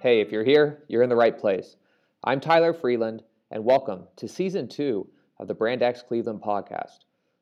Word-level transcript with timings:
Hey, 0.00 0.20
if 0.20 0.30
you're 0.30 0.44
here, 0.44 0.84
you're 0.86 1.02
in 1.02 1.08
the 1.08 1.16
right 1.16 1.36
place. 1.36 1.74
I'm 2.22 2.38
Tyler 2.38 2.72
Freeland, 2.72 3.24
and 3.50 3.64
welcome 3.64 4.04
to 4.14 4.28
season 4.28 4.68
two 4.68 5.08
of 5.40 5.48
the 5.48 5.54
Brand 5.54 5.82
X 5.82 6.04
Cleveland 6.06 6.40
podcast, 6.40 6.98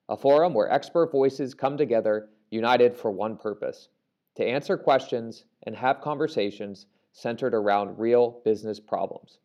a 0.08 0.16
forum 0.16 0.54
where 0.54 0.72
expert 0.72 1.12
voices 1.12 1.52
come 1.52 1.76
together 1.76 2.30
united 2.48 2.96
for 2.96 3.10
one 3.10 3.36
purpose 3.36 3.90
to 4.36 4.46
answer 4.46 4.78
questions 4.78 5.44
and 5.64 5.76
have 5.76 6.00
conversations 6.00 6.86
centered 7.12 7.54
around 7.54 7.98
real 7.98 8.40
business 8.42 8.80
problems. 8.80 9.38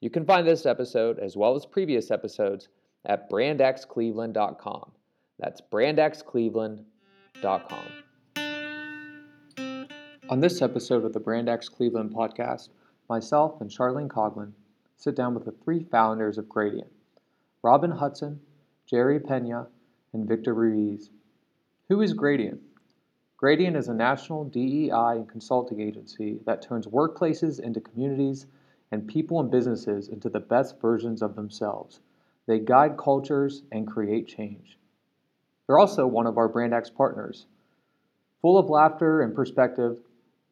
You 0.00 0.10
can 0.10 0.24
find 0.24 0.46
this 0.46 0.64
episode, 0.64 1.18
as 1.18 1.36
well 1.36 1.56
as 1.56 1.66
previous 1.66 2.12
episodes, 2.12 2.68
at 3.06 3.28
brandxcleveland.com. 3.28 4.92
That's 5.40 5.60
brandxcleveland.com. 5.60 7.86
On 10.28 10.38
this 10.38 10.62
episode 10.62 11.04
of 11.04 11.12
the 11.12 11.20
Brand 11.20 11.48
X 11.48 11.68
Cleveland 11.68 12.12
podcast, 12.12 12.68
myself 13.08 13.60
and 13.60 13.68
Charlene 13.68 14.06
Coughlin 14.06 14.52
sit 14.96 15.16
down 15.16 15.34
with 15.34 15.44
the 15.44 15.50
three 15.50 15.82
founders 15.82 16.38
of 16.38 16.48
Gradient 16.48 16.90
Robbin 17.60 17.90
Hudson, 17.90 18.40
Jerry 18.86 19.18
Peña, 19.18 19.66
and 20.12 20.28
Victor 20.28 20.54
Ruiz. 20.54 21.10
Who 21.88 22.00
is 22.00 22.12
Gradient? 22.12 22.62
Gradient 23.36 23.76
is 23.76 23.88
a 23.88 23.94
national 23.94 24.44
DEI 24.44 25.16
and 25.16 25.28
consulting 25.28 25.80
agency 25.80 26.38
that 26.46 26.62
turns 26.62 26.86
workplaces 26.86 27.58
into 27.58 27.80
communities 27.80 28.46
and 28.92 29.08
people 29.08 29.40
and 29.40 29.50
businesses 29.50 30.06
into 30.08 30.28
the 30.28 30.40
best 30.40 30.80
versions 30.80 31.20
of 31.20 31.34
themselves. 31.34 31.98
They 32.46 32.60
guide 32.60 32.96
cultures 32.96 33.64
and 33.72 33.88
create 33.88 34.28
change. 34.28 34.78
They're 35.66 35.80
also 35.80 36.06
one 36.06 36.28
of 36.28 36.38
our 36.38 36.48
Brand 36.48 36.72
X 36.72 36.90
partners. 36.90 37.46
Full 38.40 38.56
of 38.56 38.70
laughter 38.70 39.20
and 39.20 39.34
perspective, 39.34 39.98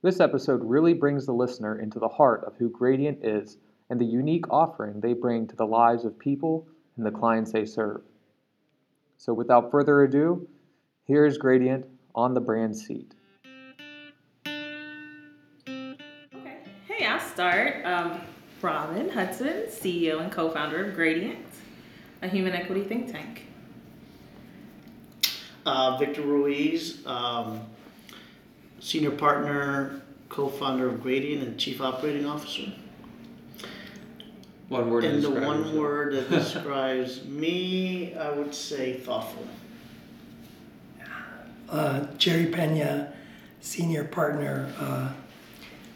this 0.02 0.20
episode 0.20 0.62
really 0.64 0.94
brings 0.94 1.26
the 1.26 1.32
listener 1.32 1.78
into 1.78 1.98
the 1.98 2.08
heart 2.08 2.44
of 2.46 2.56
who 2.56 2.70
Gradient 2.70 3.18
is 3.22 3.58
and 3.90 4.00
the 4.00 4.04
unique 4.04 4.50
offering 4.50 5.00
they 5.00 5.12
bring 5.12 5.46
to 5.48 5.56
the 5.56 5.66
lives 5.66 6.04
of 6.04 6.18
people 6.18 6.66
and 6.96 7.04
the 7.04 7.10
clients 7.10 7.52
they 7.52 7.66
serve. 7.66 8.02
So, 9.18 9.34
without 9.34 9.70
further 9.70 10.02
ado, 10.02 10.48
here 11.04 11.26
is 11.26 11.36
Gradient 11.36 11.86
on 12.14 12.32
the 12.32 12.40
brand 12.40 12.74
seat. 12.74 13.14
Okay. 14.46 14.54
Hey, 16.88 17.04
I'll 17.04 17.20
start. 17.20 17.84
Um, 17.84 18.20
Robbin 18.62 19.10
Hudson, 19.10 19.64
CEO 19.68 20.22
and 20.22 20.32
co 20.32 20.50
founder 20.50 20.86
of 20.86 20.94
Gradient, 20.94 21.44
a 22.22 22.28
human 22.28 22.54
equity 22.54 22.84
think 22.84 23.12
tank. 23.12 23.46
Uh, 25.66 25.98
Victor 25.98 26.22
Ruiz, 26.22 27.06
um, 27.06 27.60
senior 28.80 29.10
partner, 29.10 30.00
co-founder 30.28 30.88
of 30.88 31.02
Gradient, 31.02 31.46
and 31.46 31.58
chief 31.58 31.80
operating 31.80 32.26
officer. 32.26 32.72
One 34.68 34.90
word. 34.90 35.04
And 35.04 35.22
the 35.22 35.30
one 35.30 35.76
word 35.76 36.14
that 36.14 36.30
describes 36.30 37.24
me, 37.24 38.14
I 38.14 38.30
would 38.30 38.54
say 38.54 38.94
thoughtful. 38.94 39.46
Uh, 41.68 42.06
Jerry 42.18 42.46
Peña, 42.46 43.12
senior 43.60 44.04
partner, 44.04 44.72
uh, 44.78 45.12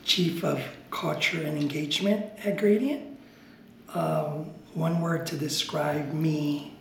chief 0.04 0.44
of 0.44 0.62
culture 0.90 1.42
and 1.42 1.58
engagement 1.58 2.26
at 2.44 2.58
Gradient. 2.58 3.18
Um, 3.94 4.50
one 4.74 5.00
word 5.00 5.26
to 5.26 5.36
describe 5.36 6.12
me. 6.12 6.74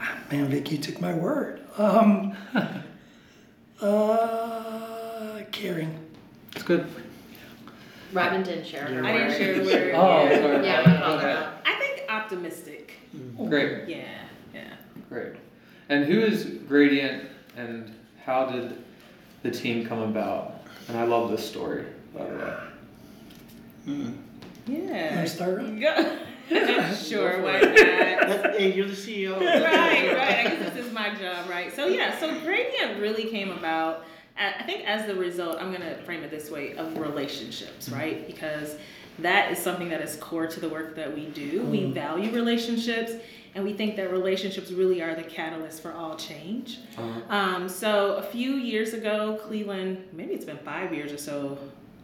Ah, 0.00 0.18
Man, 0.30 0.48
Vic, 0.48 0.70
you 0.70 0.78
took 0.78 1.00
my 1.00 1.12
word. 1.12 1.60
Um, 1.78 2.36
uh, 3.82 5.42
caring. 5.50 5.98
It's 6.54 6.62
good. 6.64 6.86
Robin 8.12 8.42
didn't 8.42 8.66
share 8.66 8.84
her 8.84 9.04
I 9.04 9.12
didn't 9.12 9.38
share 9.38 9.54
the 9.58 9.64
word. 9.64 9.94
Oh, 9.94 10.24
yeah. 10.24 10.36
sorry. 10.40 10.66
Yeah, 10.66 10.78
we 10.92 10.98
called 10.98 11.18
Okay. 11.20 11.32
out. 11.32 11.52
I 11.64 11.74
think 11.78 12.10
optimistic. 12.10 12.92
Great. 13.48 13.88
Yeah, 13.88 14.04
yeah. 14.54 14.74
Great. 15.08 15.32
And 15.88 16.04
who 16.04 16.20
is 16.20 16.44
Gradient 16.68 17.24
and 17.56 17.94
how 18.24 18.46
did 18.46 18.76
the 19.42 19.50
team 19.50 19.86
come 19.86 19.98
about? 20.00 20.60
And 20.88 20.96
I 20.98 21.04
love 21.04 21.30
this 21.30 21.46
story, 21.48 21.84
by 22.14 22.24
the 22.24 22.36
way. 22.36 22.54
Mm. 23.86 24.14
Yeah. 24.66 25.14
Wanna 25.16 25.26
start, 25.26 25.58
Rob? 25.58 25.80
Go. 25.80 26.18
sure, 26.96 27.42
why 27.42 27.60
not? 27.60 27.74
That- 27.76 28.54
hey, 28.58 28.72
you're 28.72 28.86
the 28.86 28.92
CEO. 28.94 29.38
right, 29.40 30.14
right. 30.14 30.38
I 30.38 30.42
guess 30.44 30.74
this 30.74 30.86
is 30.86 30.92
my 30.92 31.14
job, 31.14 31.48
right? 31.48 31.74
So 31.74 31.86
yeah, 31.86 32.18
so 32.18 32.40
Gradient 32.40 33.00
really 33.00 33.24
came 33.24 33.50
about. 33.50 34.04
I 34.36 34.62
think 34.64 34.86
as 34.86 35.06
the 35.06 35.14
result, 35.14 35.58
I'm 35.60 35.70
gonna 35.72 35.96
frame 36.04 36.22
it 36.24 36.30
this 36.30 36.50
way 36.50 36.74
of 36.76 36.98
relationships, 36.98 37.88
right? 37.90 38.26
Because 38.26 38.76
that 39.18 39.52
is 39.52 39.58
something 39.58 39.88
that 39.90 40.00
is 40.00 40.16
core 40.16 40.46
to 40.46 40.60
the 40.60 40.68
work 40.68 40.96
that 40.96 41.14
we 41.14 41.26
do. 41.26 41.62
We 41.64 41.90
value 41.92 42.30
relationships, 42.32 43.12
and 43.54 43.62
we 43.62 43.74
think 43.74 43.96
that 43.96 44.10
relationships 44.10 44.70
really 44.70 45.02
are 45.02 45.14
the 45.14 45.22
catalyst 45.22 45.82
for 45.82 45.92
all 45.92 46.16
change. 46.16 46.78
Uh-huh. 46.96 47.20
Um, 47.28 47.68
so 47.68 48.16
a 48.16 48.22
few 48.22 48.52
years 48.54 48.94
ago, 48.94 49.38
Cleveland, 49.46 50.02
maybe 50.12 50.32
it's 50.32 50.46
been 50.46 50.58
five 50.58 50.94
years 50.94 51.12
or 51.12 51.18
so 51.18 51.58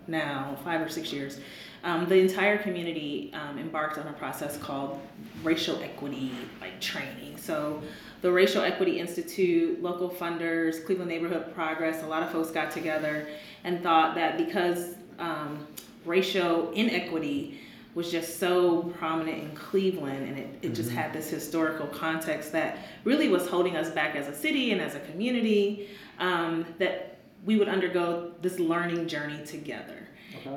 now, 0.06 0.56
five 0.64 0.80
or 0.82 0.88
six 0.88 1.12
years, 1.12 1.38
um, 1.84 2.08
the 2.08 2.16
entire 2.16 2.58
community 2.58 3.32
um, 3.34 3.58
embarked 3.58 3.98
on 3.98 4.06
a 4.08 4.12
process 4.12 4.56
called 4.56 5.00
racial 5.42 5.80
equity 5.82 6.32
like 6.60 6.80
training. 6.80 7.36
So 7.36 7.82
the 8.20 8.32
Racial 8.32 8.62
Equity 8.62 8.98
Institute, 8.98 9.80
local 9.80 10.10
funders, 10.10 10.84
Cleveland 10.84 11.10
Neighborhood 11.10 11.54
Progress, 11.54 12.02
a 12.02 12.06
lot 12.06 12.22
of 12.22 12.30
folks 12.30 12.50
got 12.50 12.70
together 12.70 13.28
and 13.64 13.82
thought 13.82 14.16
that 14.16 14.36
because 14.38 14.96
um, 15.18 15.66
racial 16.04 16.72
inequity 16.72 17.60
was 17.94 18.10
just 18.10 18.38
so 18.38 18.82
prominent 18.98 19.42
in 19.42 19.50
Cleveland 19.52 20.28
and 20.28 20.38
it, 20.38 20.58
it 20.62 20.74
just 20.74 20.90
had 20.90 21.12
this 21.12 21.30
historical 21.30 21.86
context 21.86 22.52
that 22.52 22.78
really 23.04 23.28
was 23.28 23.46
holding 23.48 23.76
us 23.76 23.90
back 23.90 24.14
as 24.14 24.28
a 24.28 24.34
city 24.34 24.72
and 24.72 24.80
as 24.80 24.94
a 24.94 25.00
community 25.00 25.88
um, 26.18 26.66
that 26.78 27.18
we 27.44 27.56
would 27.56 27.68
undergo 27.68 28.32
this 28.42 28.58
learning 28.58 29.06
journey 29.08 29.44
together. 29.44 30.07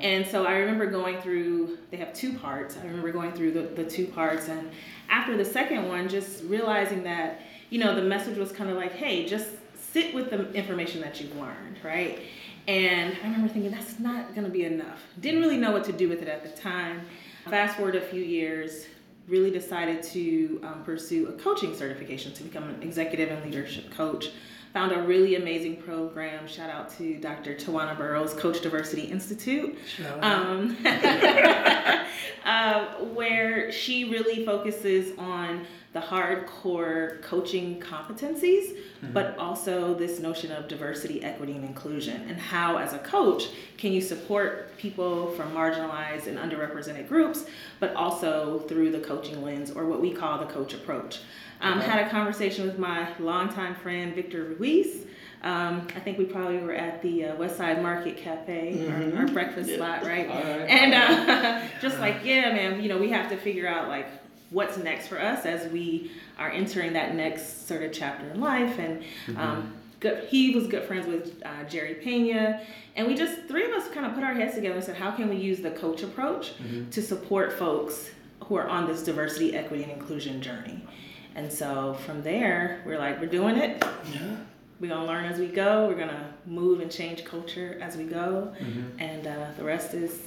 And 0.02 0.26
so 0.26 0.46
I 0.46 0.58
remember 0.58 0.86
going 0.86 1.20
through, 1.22 1.78
they 1.92 1.98
have 1.98 2.14
two 2.14 2.38
parts. 2.38 2.78
I 2.78 2.86
remember 2.86 3.12
going 3.12 3.32
through 3.32 3.52
the, 3.52 3.62
the 3.62 3.90
two 3.90 4.06
parts. 4.06 4.48
And 4.48 4.72
after 5.10 5.38
the 5.38 5.46
second 5.46 5.88
one, 5.88 6.10
just 6.10 6.44
realizing 6.44 7.04
that, 7.04 7.42
you 7.70 7.80
know, 7.80 7.96
the 7.96 8.02
message 8.02 8.38
was 8.38 8.52
kind 8.52 8.70
of 8.70 8.78
like, 8.78 8.94
hey, 8.94 9.26
just 9.26 9.48
sit 9.76 10.14
with 10.14 10.30
the 10.30 10.52
information 10.54 11.02
that 11.02 11.20
you've 11.20 11.36
learned, 11.36 11.78
right? 11.84 12.20
And 12.68 13.16
I 13.22 13.26
remember 13.26 13.48
thinking, 13.48 13.72
that's 13.72 14.00
not 14.00 14.36
going 14.36 14.46
to 14.46 14.52
be 14.52 14.66
enough. 14.66 15.02
Didn't 15.20 15.42
really 15.42 15.58
know 15.58 15.72
what 15.72 15.84
to 15.86 15.92
do 15.92 16.08
with 16.08 16.22
it 16.22 16.28
at 16.28 16.44
the 16.44 16.62
time. 16.62 17.02
Fast 17.50 17.76
forward 17.76 17.96
a 17.96 18.02
few 18.02 18.22
years, 18.22 18.86
really 19.28 19.50
decided 19.50 20.04
to 20.04 20.60
um, 20.64 20.84
pursue 20.84 21.28
a 21.28 21.34
coaching 21.34 21.76
certification 21.76 22.34
to 22.34 22.44
become 22.44 22.70
an 22.70 22.82
executive 22.84 23.30
and 23.30 23.44
leadership 23.44 23.92
coach. 23.92 24.30
Found 24.74 24.94
a 24.94 25.02
really 25.02 25.36
amazing 25.36 25.78
program. 25.78 26.48
Shout 26.48 26.70
out 26.70 26.90
to 26.98 27.18
Dr. 27.20 27.56
Tawana 27.56 27.98
Burrows, 27.98 28.34
Coach 28.34 28.62
Diversity 28.62 29.02
Institute, 29.04 29.78
um, 30.22 30.78
uh, 32.46 32.86
where 33.14 33.70
she 33.72 34.10
really 34.10 34.46
focuses 34.46 35.18
on 35.18 35.66
the 35.92 36.00
hardcore 36.00 37.22
coaching 37.22 37.82
competencies, 37.82 38.78
but 39.12 39.38
also 39.38 39.94
this 39.94 40.22
notion 40.22 40.50
of 40.54 40.70
diversity, 40.70 41.22
equity, 41.22 41.52
and 41.52 41.66
inclusion, 41.66 42.22
and 42.30 42.40
how, 42.40 42.78
as 42.78 42.94
a 42.94 43.00
coach, 43.00 43.50
can 43.78 43.92
you 43.92 44.00
support 44.00 44.78
people 44.78 45.32
from 45.32 45.52
marginalized 45.52 46.28
and 46.28 46.38
underrepresented 46.38 47.10
groups, 47.10 47.46
but 47.82 47.94
also 47.94 48.60
through 48.70 48.92
the 48.92 49.00
coaching 49.02 49.44
lens 49.44 49.70
or 49.70 49.86
what 49.86 50.00
we 50.00 50.12
call 50.12 50.40
the 50.40 50.46
coach 50.46 50.74
approach. 50.74 51.20
Um, 51.62 51.80
Had 51.80 52.08
a 52.08 52.10
conversation 52.10 52.66
with 52.66 52.78
my 52.80 53.08
longtime 53.20 53.76
friend 53.76 54.14
Victor 54.16 54.44
Ruiz. 54.44 55.06
Um, 55.44 55.88
I 55.96 56.00
think 56.00 56.18
we 56.20 56.26
probably 56.26 56.60
were 56.60 56.74
at 56.74 57.02
the 57.02 57.26
uh, 57.26 57.36
West 57.36 57.58
Side 57.58 57.82
Market 57.82 58.18
Cafe, 58.18 58.88
our, 59.16 59.22
our 59.22 59.28
breakfast 59.28 59.70
Yeah. 59.70 59.78
spot, 59.78 60.04
right? 60.04 60.28
Right. 60.28 60.38
And 60.70 60.94
uh, 60.94 61.68
just 61.82 62.00
like, 62.00 62.18
yeah, 62.24 62.52
man, 62.54 62.82
you 62.82 62.90
know, 62.90 62.98
we 63.00 63.10
have 63.10 63.30
to 63.30 63.38
figure 63.38 63.68
out 63.68 63.88
like 63.88 64.08
what's 64.52 64.78
next 64.78 65.08
for 65.08 65.20
us 65.20 65.46
as 65.46 65.72
we 65.72 66.12
are 66.38 66.50
entering 66.50 66.94
that 66.94 67.16
next 67.16 67.68
sort 67.68 67.82
of 67.84 67.92
chapter 67.92 68.30
in 68.30 68.40
life. 68.40 68.78
And 68.78 69.04
um, 69.38 69.74
good, 70.00 70.26
he 70.26 70.54
was 70.54 70.68
good 70.68 70.84
friends 70.84 71.08
with 71.08 71.42
uh, 71.44 71.64
Jerry 71.68 71.96
Peña, 71.96 72.64
and 72.96 73.08
we 73.08 73.16
just 73.16 73.48
three 73.48 73.66
of 73.66 73.72
us 73.72 73.88
kind 73.90 74.06
of 74.06 74.14
put 74.14 74.24
our 74.24 74.34
heads 74.34 74.54
together 74.56 74.76
and 74.76 74.84
said, 74.84 74.96
how 74.96 75.10
can 75.12 75.28
we 75.30 75.38
use 75.38 75.60
the 75.62 75.72
coach 75.72 76.04
approach 76.04 76.54
to 76.92 77.02
support 77.02 77.54
folks 77.54 78.12
who 78.46 78.56
are 78.56 78.68
on 78.68 78.86
this 78.88 79.02
diversity, 79.04 79.56
equity, 79.56 79.82
and 79.84 79.92
inclusion 79.92 80.40
journey? 80.42 80.84
And 81.36 81.52
so 81.52 81.94
from 82.06 82.24
there, 82.24 82.82
we're 82.86 83.00
like, 83.00 83.20
we're 83.20 83.28
doing 83.28 83.58
it. 83.58 83.84
Yeah. 84.14 84.36
We're 84.80 84.90
gonna 84.90 85.06
learn 85.06 85.26
as 85.26 85.40
we 85.40 85.48
go. 85.48 85.88
We're 85.88 85.96
gonna 85.98 86.34
move 86.46 86.80
and 86.82 86.92
change 86.92 87.24
culture 87.24 87.78
as 87.82 87.96
we 87.98 88.04
go, 88.06 88.52
and 88.98 89.28
uh, 89.28 89.48
the 89.58 89.64
rest 89.64 89.94
is 89.94 90.20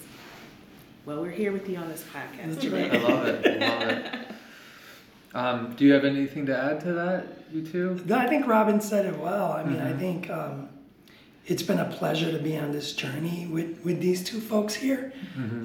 well, 1.05 1.21
we're 1.21 1.31
here 1.33 1.53
with 1.53 1.69
you 1.69 1.77
on 1.77 1.89
this 1.89 2.03
podcast 2.05 2.47
That's 2.51 2.61
today. 2.62 2.89
I 2.91 2.97
love 3.03 3.27
it. 3.27 3.62
I 3.62 3.79
love 3.79 3.89
it. 3.91 4.21
Um, 5.35 5.75
do 5.77 5.85
you 5.85 5.93
have 5.95 6.05
anything 6.05 6.47
to 6.47 6.56
add 6.56 6.79
to 6.83 6.93
that, 6.93 7.27
you 7.53 7.62
two? 7.67 8.01
No, 8.06 8.17
I 8.17 8.29
think 8.29 8.47
Robbin 8.47 8.81
said 8.81 9.05
it 9.05 9.19
well. 9.19 9.51
I 9.51 9.65
mean, 9.65 9.81
I 9.81 9.91
Mhm. 9.93 9.99
think 9.99 10.31
um, 10.31 10.69
it's 11.45 11.62
been 11.65 11.81
a 11.81 11.87
pleasure 11.87 12.31
to 12.31 12.39
be 12.39 12.56
on 12.56 12.71
this 12.71 12.93
journey 12.93 13.49
with, 13.51 13.81
with 13.85 14.01
these 14.01 14.23
two 14.23 14.39
folks 14.41 14.75
here 14.75 15.12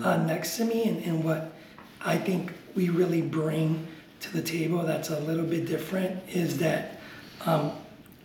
uh, 0.04 0.18
next 0.18 0.58
to 0.58 0.66
me 0.66 0.86
and, 0.90 1.04
and 1.04 1.24
what 1.24 1.52
I 2.04 2.18
think 2.18 2.52
we 2.76 2.90
really 2.90 3.22
bring 3.22 3.86
to 4.22 4.34
the 4.34 4.42
table 4.42 4.84
that's 4.84 5.10
a 5.10 5.20
little 5.22 5.46
bit 5.46 5.66
different 5.66 6.22
is 6.30 6.58
that 6.60 7.00
um, 7.46 7.72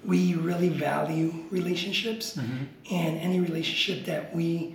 we 0.04 0.34
really 0.34 0.68
value 0.68 1.32
relationships 1.50 2.36
and 2.36 3.18
any 3.18 3.40
relationship 3.40 4.04
that 4.06 4.34
we 4.34 4.74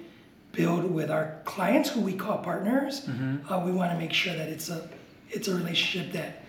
build 0.53 0.89
with 0.91 1.11
our 1.11 1.35
clients 1.45 1.89
who 1.89 2.01
we 2.01 2.13
call 2.13 2.37
partners 2.39 3.07
uh, 3.49 3.61
we 3.63 3.71
want 3.71 3.91
to 3.91 3.97
make 3.97 4.13
sure 4.13 4.33
that 4.33 4.49
it's 4.49 4.69
a 4.69 4.89
it's 5.29 5.47
a 5.47 5.53
relationship 5.55 6.11
that 6.13 6.43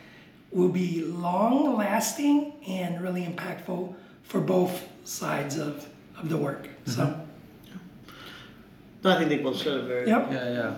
will 0.52 0.68
be 0.70 1.02
long 1.04 1.76
lasting 1.76 2.52
and 2.66 3.00
really 3.02 3.24
impactful 3.24 3.94
for 4.22 4.40
both 4.40 4.88
sides 5.04 5.58
of, 5.58 5.86
of 6.16 6.28
the 6.28 6.36
work 6.36 6.68
so 6.86 7.20
No, 9.02 9.10
I 9.12 9.16
think 9.18 9.28
they 9.30 9.38
both 9.38 9.56
said 9.56 9.74
it 9.78 9.84
very. 9.84 10.08
yep 10.08 10.28
Yeah, 10.30 10.52
yeah. 10.52 10.74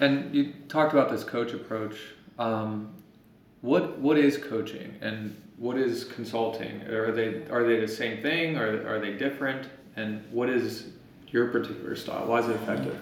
And 0.00 0.34
you 0.34 0.52
talked 0.68 0.92
about 0.92 1.10
this 1.10 1.22
coach 1.24 1.52
approach. 1.52 1.96
Um, 2.38 2.88
what 3.62 3.98
what 3.98 4.18
is 4.18 4.36
coaching 4.36 4.94
and 5.00 5.34
what 5.56 5.78
is 5.78 6.04
consulting? 6.04 6.82
Are 6.82 7.12
they 7.12 7.46
are 7.50 7.64
they 7.64 7.80
the 7.80 7.88
same 7.88 8.20
thing 8.20 8.58
or 8.58 8.86
are 8.86 8.98
they 8.98 9.14
different? 9.14 9.68
And 9.96 10.22
what 10.30 10.50
is 10.50 10.88
your 11.28 11.48
particular 11.48 11.96
style? 11.96 12.26
Why 12.26 12.40
is 12.40 12.48
it 12.48 12.56
effective? 12.56 13.00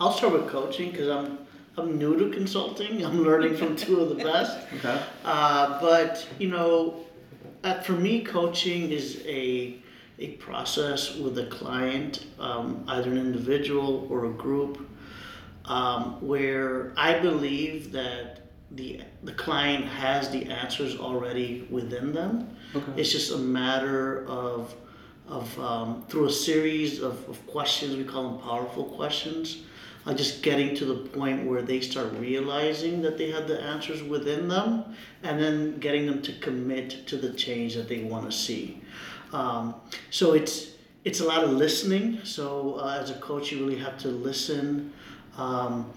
I'll 0.00 0.12
start 0.12 0.34
with 0.34 0.48
coaching 0.48 0.90
because 0.90 1.08
I'm 1.08 1.38
I'm 1.78 1.98
new 1.98 2.16
to 2.18 2.30
consulting. 2.30 3.04
I'm 3.04 3.24
learning 3.24 3.56
from 3.56 3.74
two 3.74 4.00
of 4.00 4.10
the 4.10 4.22
best. 4.22 4.58
Okay. 4.76 5.02
Uh, 5.24 5.80
but 5.80 6.28
you 6.38 6.48
know, 6.48 7.06
uh, 7.64 7.80
for 7.80 7.92
me, 7.92 8.22
coaching 8.22 8.92
is 8.92 9.22
a 9.26 9.78
a 10.18 10.32
process 10.32 11.16
with 11.16 11.38
a 11.38 11.46
client, 11.46 12.26
um, 12.38 12.84
either 12.88 13.10
an 13.10 13.18
individual 13.18 14.06
or 14.10 14.26
a 14.26 14.30
group, 14.30 14.86
um, 15.66 16.26
where 16.26 16.92
I 16.96 17.18
believe 17.18 17.92
that 17.92 18.45
the 18.72 19.00
the 19.22 19.32
client 19.32 19.84
has 19.84 20.30
the 20.30 20.44
answers 20.46 20.96
already 20.98 21.66
within 21.70 22.12
them. 22.12 22.56
Okay. 22.74 23.00
It's 23.00 23.12
just 23.12 23.32
a 23.32 23.38
matter 23.38 24.26
of 24.26 24.74
of 25.28 25.58
um, 25.58 26.04
through 26.08 26.26
a 26.26 26.32
series 26.32 27.02
of, 27.02 27.28
of 27.28 27.44
questions 27.46 27.96
we 27.96 28.04
call 28.04 28.30
them 28.30 28.38
powerful 28.38 28.84
questions 28.84 29.62
uh, 30.06 30.14
just 30.14 30.42
getting 30.42 30.74
to 30.76 30.84
the 30.84 30.94
point 30.94 31.44
where 31.44 31.62
they 31.62 31.80
start 31.80 32.12
realizing 32.12 33.02
that 33.02 33.18
they 33.18 33.30
have 33.30 33.48
the 33.48 33.60
answers 33.60 34.02
within 34.04 34.46
them 34.46 34.84
and 35.24 35.40
then 35.40 35.78
getting 35.78 36.06
them 36.06 36.22
to 36.22 36.32
commit 36.34 37.06
to 37.06 37.16
the 37.16 37.32
change 37.32 37.74
that 37.74 37.88
they 37.88 38.04
want 38.04 38.24
to 38.24 38.36
see 38.36 38.80
um, 39.32 39.74
so 40.10 40.32
it's 40.32 40.72
it's 41.04 41.20
a 41.20 41.24
lot 41.24 41.42
of 41.42 41.50
listening 41.50 42.20
so 42.22 42.78
uh, 42.78 42.98
as 43.00 43.10
a 43.10 43.14
coach 43.14 43.50
you 43.50 43.58
really 43.58 43.78
have 43.78 43.98
to 43.98 44.08
listen 44.08 44.92
um, 45.36 45.92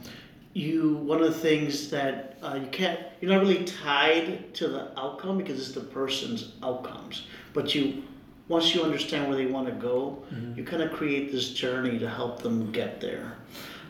you 0.54 0.96
one 0.96 1.22
of 1.22 1.28
the 1.28 1.40
things 1.40 1.90
that 1.92 2.38
uh, 2.42 2.57
you 2.62 2.68
can't 2.68 3.00
you're 3.22 3.31
not 3.31 3.42
really 3.42 3.63
tied 3.66 4.54
to 4.56 4.68
the 4.68 5.00
outcome 5.00 5.38
because 5.38 5.60
it's 5.60 5.72
the 5.74 5.80
person's 5.81 6.54
outcomes 6.63 7.28
but 7.54 7.75
you 7.75 8.04
once 8.48 8.74
you 8.74 8.81
understand 8.81 9.28
where 9.28 9.38
they 9.38 9.46
want 9.46 9.68
to 9.68 9.74
go 9.74 10.24
you 10.56 10.63
kind 10.63 10.81
of 10.81 10.92
create 10.92 11.31
this 11.31 11.51
journey 11.51 12.00
to 12.00 12.10
help 12.10 12.42
them 12.42 12.72
get 12.72 13.00
there 13.00 13.34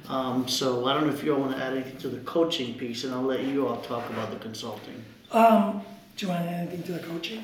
um, 0.10 0.48
so 0.50 0.86
i 0.86 0.94
don't 0.94 1.08
know 1.08 1.14
if 1.14 1.24
you 1.24 1.34
all 1.34 1.40
want 1.40 1.56
to 1.56 1.64
add 1.64 1.74
anything 1.74 1.98
to 1.98 2.10
the 2.10 2.20
coaching 2.20 2.74
piece 2.74 3.06
and 3.06 3.14
i'll 3.14 3.22
let 3.22 3.42
you 3.44 3.66
all 3.68 3.78
talk 3.82 4.10
about 4.10 4.30
the 4.30 4.38
consulting 4.38 5.02
um, 5.32 5.82
do 6.18 6.26
you 6.26 6.32
want 6.32 6.44
to 6.44 6.50
add 6.50 6.68
anything 6.68 6.84
to 6.84 6.92
the 6.94 7.00
coaching 7.08 7.44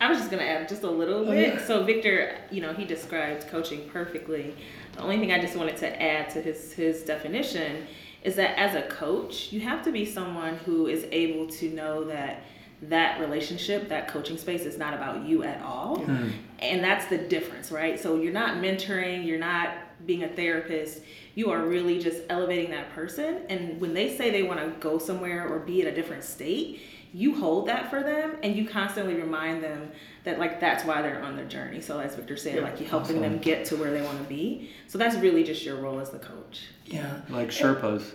I 0.00 0.08
was 0.10 0.18
just 0.18 0.30
gonna 0.30 0.42
add 0.42 0.68
just 0.68 0.82
a 0.82 0.90
little 0.90 1.20
Oh, 1.20 1.30
bit. 1.30 1.54
yeah. 1.54 1.66
So 1.66 1.82
Victor, 1.84 2.36
you 2.50 2.60
know, 2.60 2.74
he 2.74 2.84
described 2.84 3.46
coaching 3.46 3.88
perfectly. 3.88 4.54
The 4.92 5.00
only 5.00 5.18
thing 5.18 5.32
I 5.32 5.40
just 5.40 5.56
wanted 5.56 5.76
to 5.78 6.02
add 6.02 6.28
to 6.30 6.42
his 6.42 6.72
his 6.74 7.02
definition 7.04 7.86
is 8.24 8.36
that 8.36 8.58
as 8.58 8.74
a 8.74 8.82
coach, 8.88 9.52
you 9.52 9.60
have 9.60 9.84
to 9.84 9.92
be 9.92 10.04
someone 10.04 10.56
who 10.56 10.86
is 10.86 11.06
able 11.12 11.46
to 11.46 11.70
know 11.70 12.04
that 12.04 12.42
that 12.82 13.20
relationship, 13.20 13.88
that 13.88 14.08
coaching 14.08 14.36
space 14.36 14.62
is 14.62 14.76
not 14.76 14.94
about 14.94 15.24
you 15.24 15.42
at 15.42 15.62
all. 15.62 16.00
Hmm. 16.00 16.30
And 16.58 16.82
that's 16.82 17.06
the 17.06 17.18
difference, 17.18 17.70
right? 17.70 17.98
So 17.98 18.16
you're 18.16 18.32
not 18.32 18.56
mentoring, 18.56 19.26
you're 19.26 19.38
not 19.38 19.74
being 20.06 20.24
a 20.24 20.28
therapist. 20.28 21.00
You 21.34 21.50
are 21.50 21.64
really 21.64 21.98
just 21.98 22.22
elevating 22.28 22.70
that 22.70 22.90
person. 22.94 23.42
And 23.48 23.80
when 23.80 23.94
they 23.94 24.16
say 24.16 24.30
they 24.30 24.42
want 24.42 24.60
to 24.60 24.70
go 24.80 24.98
somewhere 24.98 25.48
or 25.48 25.60
be 25.60 25.82
in 25.82 25.86
a 25.86 25.94
different 25.94 26.24
state, 26.24 26.82
you 27.14 27.32
hold 27.32 27.68
that 27.68 27.88
for 27.88 28.02
them 28.02 28.36
and 28.42 28.56
you 28.56 28.66
constantly 28.66 29.14
remind 29.14 29.62
them 29.62 29.88
that 30.24 30.40
like 30.40 30.58
that's 30.58 30.84
why 30.84 31.00
they're 31.00 31.22
on 31.22 31.36
their 31.36 31.44
journey. 31.44 31.80
So 31.80 32.00
as 32.00 32.16
Victor 32.16 32.36
said, 32.36 32.60
like 32.60 32.80
you're 32.80 32.88
helping 32.88 33.20
them 33.20 33.38
get 33.38 33.64
to 33.66 33.76
where 33.76 33.92
they 33.92 34.02
want 34.02 34.18
to 34.18 34.24
be. 34.24 34.70
So 34.88 34.98
that's 34.98 35.14
really 35.16 35.44
just 35.44 35.64
your 35.64 35.76
role 35.76 36.00
as 36.00 36.10
the 36.10 36.18
coach. 36.18 36.66
yeah 36.86 37.20
Like 37.28 37.50
Sherpas. 37.50 38.10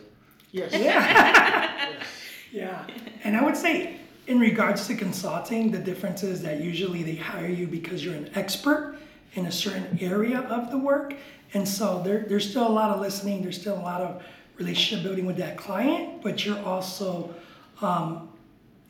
yes 0.51 0.73
Yeah. 0.73 1.93
yeah. 2.51 2.85
And 3.23 3.37
I 3.37 3.43
would 3.43 3.55
say, 3.55 3.95
in 4.27 4.37
regards 4.37 4.85
to 4.87 4.95
consulting, 4.95 5.71
the 5.71 5.79
difference 5.79 6.21
is 6.21 6.41
that 6.43 6.59
usually 6.59 7.01
they 7.01 7.15
hire 7.15 7.47
you 7.47 7.67
because 7.67 8.03
you're 8.03 8.15
an 8.15 8.29
expert 8.35 8.97
in 9.33 9.45
a 9.45 9.51
certain 9.51 9.97
area 10.01 10.41
of 10.41 10.71
the 10.71 10.77
work. 10.77 11.15
And 11.53 11.67
so 11.67 12.01
there, 12.03 12.25
there's 12.27 12.47
still 12.47 12.67
a 12.67 12.69
lot 12.69 12.91
of 12.91 12.99
listening, 12.99 13.41
there's 13.41 13.59
still 13.59 13.77
a 13.77 13.81
lot 13.81 14.01
of 14.01 14.21
relationship 14.57 15.03
building 15.03 15.25
with 15.25 15.37
that 15.37 15.57
client, 15.57 16.21
but 16.21 16.45
you're 16.45 16.59
also, 16.59 17.33
um, 17.81 18.28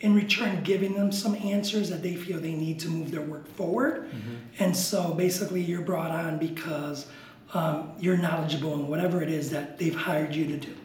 in 0.02 0.16
return, 0.16 0.64
giving 0.64 0.94
them 0.94 1.12
some 1.12 1.36
answers 1.36 1.90
that 1.90 2.02
they 2.02 2.16
feel 2.16 2.40
they 2.40 2.54
need 2.54 2.80
to 2.80 2.90
move 2.90 3.12
their 3.12 3.22
work 3.22 3.48
forward. 3.56 4.10
And 4.60 4.76
so 4.76 5.14
basically, 5.14 5.62
you're 5.62 5.82
brought 5.82 6.12
on 6.12 6.38
because 6.38 7.08
um, 7.54 7.92
you're 8.00 8.18
knowledgeable 8.18 8.74
in 8.76 8.88
whatever 8.88 9.22
it 9.22 9.30
is 9.30 9.50
that 9.52 9.78
they've 9.78 9.96
hired 9.96 10.34
you 10.36 10.46
to 10.48 10.58
do. 10.58 10.76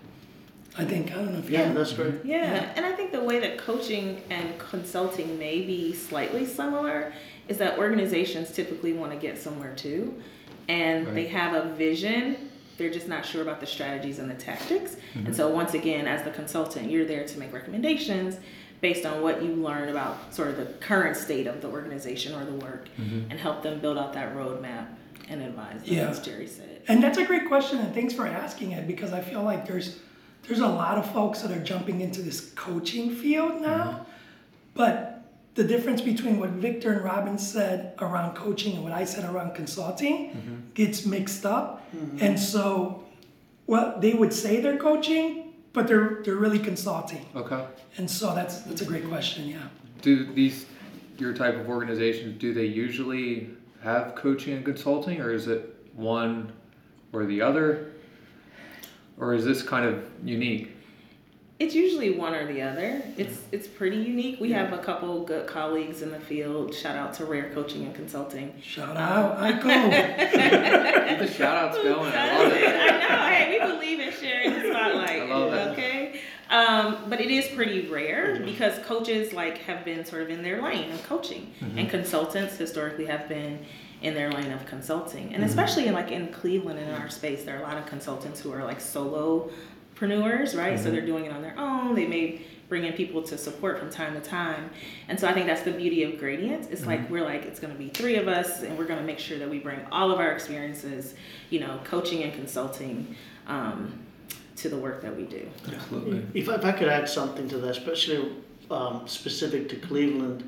I 0.77 0.85
think, 0.85 1.13
I 1.13 1.17
don't 1.17 1.33
know 1.33 1.39
if 1.39 1.49
you 1.49 1.57
yeah 1.57 1.73
that's 1.73 1.93
great 1.93 2.25
Yeah, 2.25 2.73
and 2.75 2.85
I 2.85 2.91
think 2.93 3.13
the 3.13 3.23
way 3.23 3.39
that 3.39 3.59
coaching 3.59 4.21
and 4.31 4.59
consulting 4.59 5.39
may 5.39 5.61
be 5.61 5.95
slightly 5.95 6.45
similar 6.45 7.13
is 7.47 7.59
that 7.59 7.79
organizations 7.79 8.51
typically 8.51 8.93
want 8.93 9.13
to 9.13 9.19
get 9.19 9.39
somewhere 9.39 9.73
too, 9.77 10.21
and 10.69 11.07
they 11.15 11.27
have 11.27 11.55
a 11.55 11.69
vision. 11.75 12.51
They're 12.77 12.91
just 12.91 13.07
not 13.07 13.25
sure 13.25 13.41
about 13.41 13.61
the 13.61 13.67
strategies 13.67 14.19
and 14.19 14.29
the 14.29 14.35
tactics. 14.35 14.97
And 15.15 15.37
so, 15.37 15.47
once 15.49 15.75
again, 15.75 16.09
as 16.09 16.25
the 16.25 16.33
consultant, 16.33 16.91
you're 16.91 17.05
there 17.05 17.25
to 17.25 17.39
make 17.39 17.53
recommendations 17.53 18.39
based 18.85 19.07
on 19.07 19.23
what 19.23 19.43
you 19.43 19.55
learn 19.55 19.89
about 19.89 20.15
sort 20.35 20.49
of 20.49 20.59
the 20.59 20.67
current 20.75 21.17
state 21.17 21.47
of 21.47 21.63
the 21.63 21.69
organization 21.69 22.35
or 22.35 22.45
the 22.45 22.53
work 22.67 22.87
mm-hmm. 23.01 23.31
and 23.31 23.41
help 23.41 23.63
them 23.63 23.81
build 23.81 23.97
out 23.97 24.13
that 24.13 24.37
roadmap 24.37 24.89
and 25.31 25.41
advise 25.41 25.83
them, 25.83 25.95
Yeah. 25.95 26.11
as 26.11 26.21
Jerry 26.21 26.47
said. 26.47 26.83
And 26.87 27.03
that's 27.03 27.17
a 27.17 27.25
great 27.25 27.49
question, 27.49 27.79
and 27.79 27.95
thanks 27.95 28.13
for 28.13 28.27
asking 28.27 28.73
it 28.73 28.87
because 28.87 29.15
I 29.15 29.23
feel 29.23 29.43
like 29.43 29.67
there's 29.67 30.01
there's 30.43 30.61
a 30.61 30.69
lot 30.69 30.99
of 30.99 31.11
folks 31.13 31.41
that 31.41 31.51
are 31.51 31.65
jumping 31.65 32.03
into 32.03 32.21
this 32.21 32.51
coaching 32.57 33.15
field 33.15 33.63
now, 33.63 33.85
mm-hmm. 33.85 34.03
but 34.75 35.25
the 35.55 35.65
difference 35.65 36.03
between 36.03 36.39
what 36.39 36.51
Victor 36.51 36.93
and 36.93 37.03
Robbin 37.03 37.39
said 37.39 37.95
around 38.01 38.37
coaching 38.37 38.75
and 38.75 38.85
what 38.85 38.93
I 38.93 39.07
said 39.07 39.25
around 39.25 39.55
consulting 39.55 40.17
mm-hmm. 40.29 40.57
gets 40.75 41.07
mixed 41.07 41.47
up, 41.47 41.89
and 42.21 42.39
so 42.39 43.03
well 43.67 43.99
they 43.99 44.13
would 44.13 44.35
say 44.35 44.61
they're 44.61 44.77
coaching, 44.77 45.44
but 45.75 45.87
they're 45.87 46.21
they're 46.25 46.37
really 46.37 46.59
consulting, 46.59 47.27
Okay. 47.37 47.63
and 47.99 48.11
so 48.11 48.35
that's 48.35 48.61
that's 48.63 48.81
a 48.81 48.87
great 48.87 49.07
question, 49.09 49.47
yeah. 49.49 49.59
Do 50.01 50.33
these 50.33 50.65
your 51.19 51.35
type 51.35 51.55
of 51.57 51.69
organizations 51.69 52.41
do 52.41 52.53
they 52.55 52.65
usually 52.67 53.51
have 53.83 54.15
coaching 54.15 54.55
and 54.55 54.65
consulting 54.65 55.21
or 55.21 55.31
is 55.33 55.47
it 55.47 55.77
one 55.95 56.51
or 57.13 57.27
the 57.27 57.41
other? 57.43 57.91
Or 59.19 59.33
is 59.35 59.45
this 59.45 59.63
kind 59.63 59.87
of 59.87 60.03
unique? 60.25 60.71
It's 61.61 61.73
usually 61.73 62.11
one 62.19 62.35
or 62.35 62.53
the 62.53 62.61
other. 62.63 63.01
It's 63.17 63.39
it's 63.53 63.69
pretty 63.69 63.99
unique. 63.99 64.41
We 64.41 64.51
have 64.51 64.73
a 64.73 64.79
couple 64.79 65.23
good 65.23 65.47
colleagues 65.47 66.03
in 66.03 66.11
the 66.11 66.19
field. 66.19 66.75
Shout 66.75 66.97
out 66.97 67.15
to 67.15 67.25
Rare 67.27 67.51
Coaching 67.55 67.85
and 67.85 67.95
Consulting. 67.95 68.53
Shout 68.61 68.97
out, 68.97 69.39
I 69.39 69.53
go. 69.53 69.61
Keep 71.09 71.19
the 71.21 71.33
shout 71.33 71.57
outs 71.57 71.77
going. 71.81 72.13
I 72.13 72.39
love 72.43 72.53
it. 72.53 72.65
I 72.91 72.99
know. 72.99 73.35
Hey, 73.37 73.59
we 73.61 73.73
believe 73.73 74.01
in 74.01 74.13
sharing 74.21 74.53
the 74.53 74.69
spotlight. 74.69 75.23
I 75.23 75.25
love 75.27 75.53
it. 75.55 75.69
Okay. 75.73 76.21
Um, 76.51 77.04
but 77.15 77.25
it 77.25 77.31
is 77.31 77.47
pretty 77.47 77.87
rare 77.87 78.35
mm-hmm. 78.35 78.45
because 78.45 78.77
coaches 78.85 79.33
like 79.33 79.59
have 79.59 79.85
been 79.85 80.05
sort 80.05 80.23
of 80.23 80.31
in 80.31 80.43
their 80.43 80.61
lane 80.61 80.91
of 80.91 81.01
coaching, 81.05 81.53
mm-hmm. 81.61 81.79
and 81.79 81.89
consultants 81.89 82.57
historically 82.57 83.05
have 83.05 83.29
been 83.29 83.65
in 84.03 84.15
their 84.15 84.33
lane 84.33 84.51
of 84.51 84.67
consulting, 84.67 85.27
and 85.27 85.35
mm-hmm. 85.35 85.45
especially 85.45 85.87
in 85.87 85.95
like 85.95 86.11
in 86.11 86.27
Cleveland 86.33 86.81
in 86.81 86.91
our 86.91 87.09
space, 87.09 87.45
there 87.45 87.55
are 87.57 87.61
a 87.61 87.63
lot 87.63 87.77
of 87.77 87.87
consultants 87.87 88.41
who 88.41 88.51
are 88.51 88.65
like 88.65 88.81
solopreneurs, 88.81 90.59
right? 90.59 90.77
So 90.77 90.91
they're 90.91 91.07
doing 91.07 91.27
it 91.27 91.33
on 91.33 91.41
their 91.41 91.57
own. 91.57 91.95
They 91.95 92.09
may 92.09 92.43
bring 92.69 92.83
in 92.83 92.95
people 92.95 93.23
to 93.23 93.39
support 93.39 93.79
from 93.79 93.91
time 93.91 94.15
to 94.15 94.21
time, 94.21 94.71
and 95.07 95.21
so 95.21 95.29
I 95.29 95.35
think 95.35 95.47
that's 95.47 95.63
the 95.63 95.71
beauty 95.71 96.03
of 96.03 96.19
Gradient. 96.19 96.69
It's 96.73 96.85
like 96.85 97.09
we're 97.09 97.25
like 97.25 97.45
it's 97.45 97.61
going 97.61 97.73
to 97.73 97.79
be 97.79 97.91
three 97.91 98.17
of 98.17 98.27
us, 98.27 98.65
and 98.65 98.77
we're 98.77 98.87
going 98.87 98.99
to 98.99 99.07
make 99.07 99.21
sure 99.21 99.39
that 99.39 99.49
we 99.49 99.61
bring 99.61 99.79
all 99.93 100.11
of 100.11 100.19
our 100.19 100.33
experiences, 100.33 101.15
you 101.51 101.61
know, 101.61 101.79
coaching 101.85 102.25
and 102.25 102.35
consulting. 102.35 103.15
Um, 103.47 104.04
to 104.57 104.69
the 104.69 104.77
work 104.77 105.03
that 105.03 105.17
we 105.17 105.25
do. 105.25 105.49
Absolutely. 105.73 106.25
If, 106.35 106.49
if 106.49 106.65
I 106.65 106.73
could 106.73 106.89
add 106.89 107.09
something 107.09 107.49
to 107.49 107.59
that, 107.59 107.71
especially 107.71 108.33
um, 108.71 109.07
specific 109.07 109.69
to 109.71 109.77
Cleveland, 109.77 110.43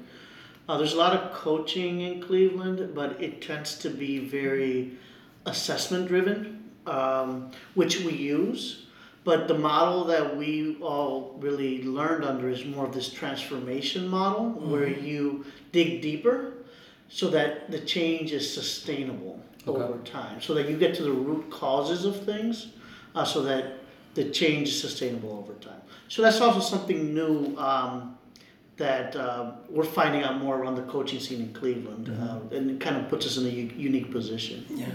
Uh, 0.68 0.76
there's 0.78 0.94
a 0.94 0.98
lot 1.06 1.14
of 1.14 1.32
coaching 1.32 2.00
in 2.00 2.20
Cleveland, 2.20 2.92
but 2.92 3.22
it 3.22 3.40
tends 3.40 3.78
to 3.78 3.88
be 3.88 4.18
very 4.18 4.98
assessment 5.44 6.08
driven, 6.08 6.38
um, 6.86 7.52
which 7.74 8.00
we 8.00 8.12
use. 8.12 8.86
But 9.22 9.46
the 9.46 9.54
model 9.54 10.04
that 10.12 10.36
we 10.36 10.76
all 10.82 11.38
really 11.38 11.84
learned 11.84 12.24
under 12.24 12.48
is 12.50 12.64
more 12.64 12.84
of 12.84 12.92
this 12.92 13.12
transformation 13.12 14.08
model 14.08 14.44
where 14.72 14.88
you 14.88 15.44
dig 15.70 16.02
deeper 16.02 16.54
so 17.08 17.30
that 17.30 17.70
the 17.70 17.78
change 17.94 18.32
is 18.32 18.44
sustainable 18.52 19.38
Okay. 19.68 19.82
over 19.82 19.98
time, 20.04 20.40
so 20.40 20.54
that 20.54 20.68
you 20.68 20.76
get 20.76 20.94
to 20.96 21.02
the 21.02 21.16
root 21.28 21.50
causes 21.50 22.04
of 22.04 22.14
things, 22.24 22.56
uh, 23.14 23.24
so 23.24 23.42
that 23.42 23.64
the 24.16 24.24
change 24.30 24.68
is 24.70 24.80
sustainable 24.80 25.32
over 25.38 25.52
time. 25.60 25.80
So 26.08 26.22
that's 26.22 26.40
also 26.40 26.60
something 26.60 27.14
new 27.14 27.54
um, 27.58 28.16
that 28.78 29.14
uh, 29.14 29.52
we're 29.68 29.84
finding 29.84 30.22
out 30.22 30.38
more 30.38 30.58
around 30.58 30.76
the 30.76 30.82
coaching 30.82 31.20
scene 31.20 31.40
in 31.40 31.52
Cleveland, 31.52 32.08
uh, 32.08 32.54
and 32.56 32.70
it 32.70 32.80
kind 32.80 32.96
of 32.96 33.08
puts 33.08 33.26
us 33.26 33.36
in 33.36 33.46
a 33.46 33.50
u- 33.50 33.70
unique 33.76 34.10
position. 34.10 34.64
Yeah. 34.70 34.86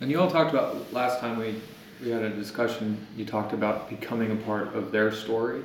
And 0.00 0.10
you 0.10 0.20
all 0.20 0.30
talked 0.30 0.50
about 0.50 0.92
last 0.92 1.18
time 1.20 1.38
we 1.38 1.56
we 2.02 2.10
had 2.10 2.22
a 2.22 2.30
discussion. 2.30 3.04
You 3.16 3.24
talked 3.24 3.52
about 3.52 3.90
becoming 3.90 4.30
a 4.30 4.36
part 4.36 4.74
of 4.74 4.92
their 4.92 5.10
story, 5.10 5.62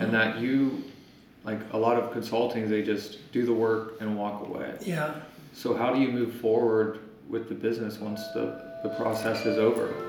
and 0.00 0.12
that 0.14 0.40
you, 0.40 0.84
like 1.44 1.60
a 1.72 1.76
lot 1.76 1.98
of 1.98 2.12
consulting, 2.12 2.70
they 2.70 2.82
just 2.82 3.30
do 3.32 3.44
the 3.44 3.52
work 3.52 4.00
and 4.00 4.16
walk 4.16 4.46
away. 4.46 4.74
Yeah. 4.80 5.14
So 5.52 5.76
how 5.76 5.92
do 5.92 6.00
you 6.00 6.08
move 6.08 6.34
forward 6.34 7.00
with 7.28 7.48
the 7.48 7.54
business 7.54 7.98
once 7.98 8.20
the 8.32 8.78
the 8.82 8.90
process 8.90 9.44
is 9.44 9.58
over? 9.58 10.07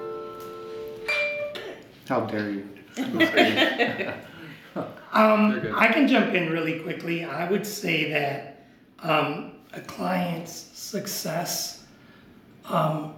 How 2.10 2.22
dare 2.22 2.50
you? 2.50 2.68
I'm 2.98 3.20
just 3.20 3.34
kidding. 3.34 3.56
They're 3.56 4.16
Um, 5.14 5.60
good. 5.60 5.74
I 5.76 5.94
can 5.94 6.08
jump 6.08 6.34
in 6.34 6.50
really 6.52 6.80
quickly. 6.80 7.24
I 7.24 7.48
would 7.48 7.68
say 7.68 8.10
that 8.12 8.66
um, 9.04 9.52
a 9.74 9.82
client's 9.82 10.52
success 10.52 11.84
um, 12.66 13.14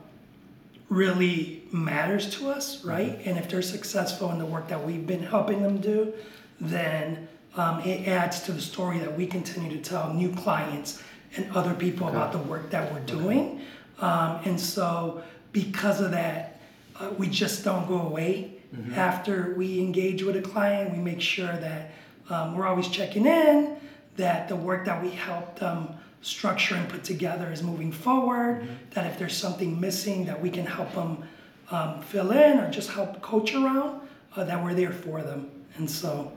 really 0.90 1.64
matters 1.72 2.36
to 2.36 2.50
us, 2.50 2.84
right? 2.84 3.18
And 3.24 3.38
if 3.38 3.50
they're 3.50 3.62
successful 3.62 4.30
in 4.32 4.40
the 4.40 4.46
work 4.46 4.68
that 4.68 4.86
we've 4.86 5.08
been 5.08 5.24
helping 5.24 5.64
them 5.64 5.78
do, 5.78 6.12
then 6.60 7.30
um, 7.56 7.80
it 7.82 8.10
adds 8.10 8.42
to 8.42 8.52
the 8.52 8.62
story 8.62 9.00
that 9.00 9.18
we 9.18 9.26
continue 9.26 9.72
to 9.72 9.82
tell 9.82 10.14
new 10.14 10.34
clients 10.36 11.02
and 11.38 11.50
other 11.56 11.74
people 11.74 12.10
about 12.10 12.34
the 12.34 12.40
work 12.40 12.70
that 12.72 12.92
we're 12.92 13.00
doing. 13.06 13.62
Um, 14.02 14.42
and 14.44 14.60
so, 14.60 15.24
because 15.54 16.02
of 16.02 16.12
that, 16.12 16.60
uh, 17.00 17.10
we 17.18 17.28
just 17.30 17.64
don't 17.64 17.88
go 17.88 18.02
away 18.02 18.61
after 18.96 19.54
we 19.58 19.80
engage 19.80 20.24
with 20.24 20.36
a 20.36 20.42
client. 20.42 20.92
We 20.92 21.00
make 21.00 21.22
sure 21.22 21.54
that 21.58 21.92
um, 22.30 22.56
we're 22.56 22.68
always 22.68 22.88
checking 22.88 23.26
in, 23.26 23.78
that 24.18 24.48
the 24.48 24.56
work 24.56 24.86
that 24.86 25.02
we 25.04 25.10
help 25.10 25.60
them 25.60 25.90
structure 26.22 26.76
and 26.76 26.88
put 26.88 27.04
together 27.04 27.52
is 27.52 27.64
moving 27.64 27.92
forward, 27.92 28.68
that 28.92 29.08
if 29.08 29.18
there's 29.18 29.36
something 29.36 29.80
missing, 29.80 30.26
that 30.26 30.40
we 30.40 30.50
can 30.50 30.66
help 30.66 30.94
them 30.94 31.24
um, 31.72 32.02
fill 32.02 32.32
in 32.32 32.60
or 32.60 32.70
just 32.70 32.90
help 32.92 33.22
coach 33.22 33.54
around, 33.54 34.02
uh, 34.36 34.44
that 34.44 34.64
we're 34.64 34.74
there 34.74 34.92
for 34.92 35.22
them. 35.22 35.50
And 35.78 35.90
so, 35.90 36.32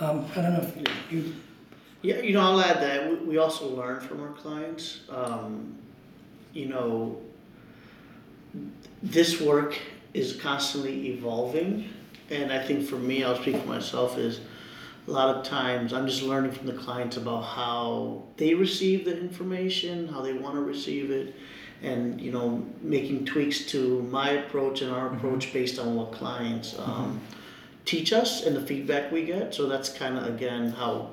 um, 0.00 0.26
I 0.36 0.42
don't 0.42 0.54
know 0.54 0.60
if 0.60 0.76
you, 1.12 1.34
Yeah, 2.02 2.20
you 2.20 2.32
know, 2.32 2.40
I'll 2.40 2.60
add 2.60 2.80
that 2.80 3.08
we, 3.08 3.16
we 3.16 3.38
also 3.38 3.68
learn 3.68 4.00
from 4.00 4.20
our 4.20 4.32
clients. 4.32 5.00
Um, 5.10 5.76
you 6.52 6.66
know, 6.66 7.20
this 9.02 9.40
work 9.40 9.78
is 10.14 10.34
constantly 10.34 11.08
evolving, 11.08 11.88
and 12.30 12.52
I 12.52 12.64
think 12.64 12.86
for 12.86 12.96
me, 12.96 13.24
I'll 13.24 13.40
speak 13.40 13.56
for 13.56 13.66
myself, 13.66 14.18
is 14.18 14.40
a 15.06 15.10
lot 15.10 15.34
of 15.34 15.44
times 15.44 15.92
I'm 15.92 16.06
just 16.06 16.22
learning 16.22 16.52
from 16.52 16.66
the 16.66 16.74
clients 16.74 17.16
about 17.16 17.42
how 17.42 18.24
they 18.36 18.54
receive 18.54 19.04
the 19.04 19.18
information, 19.18 20.08
how 20.08 20.20
they 20.20 20.32
want 20.32 20.54
to 20.54 20.60
receive 20.60 21.10
it, 21.10 21.34
and 21.82 22.20
you 22.20 22.30
know, 22.30 22.66
making 22.82 23.24
tweaks 23.24 23.64
to 23.66 24.02
my 24.02 24.30
approach 24.30 24.82
and 24.82 24.92
our 24.92 25.12
approach 25.14 25.52
based 25.52 25.78
on 25.78 25.94
what 25.96 26.12
clients 26.12 26.78
um, 26.78 27.20
teach 27.84 28.12
us 28.12 28.44
and 28.44 28.54
the 28.54 28.60
feedback 28.60 29.10
we 29.10 29.24
get. 29.24 29.54
So 29.54 29.66
that's 29.66 29.88
kind 29.88 30.18
of 30.18 30.26
again 30.26 30.70
how 30.70 31.10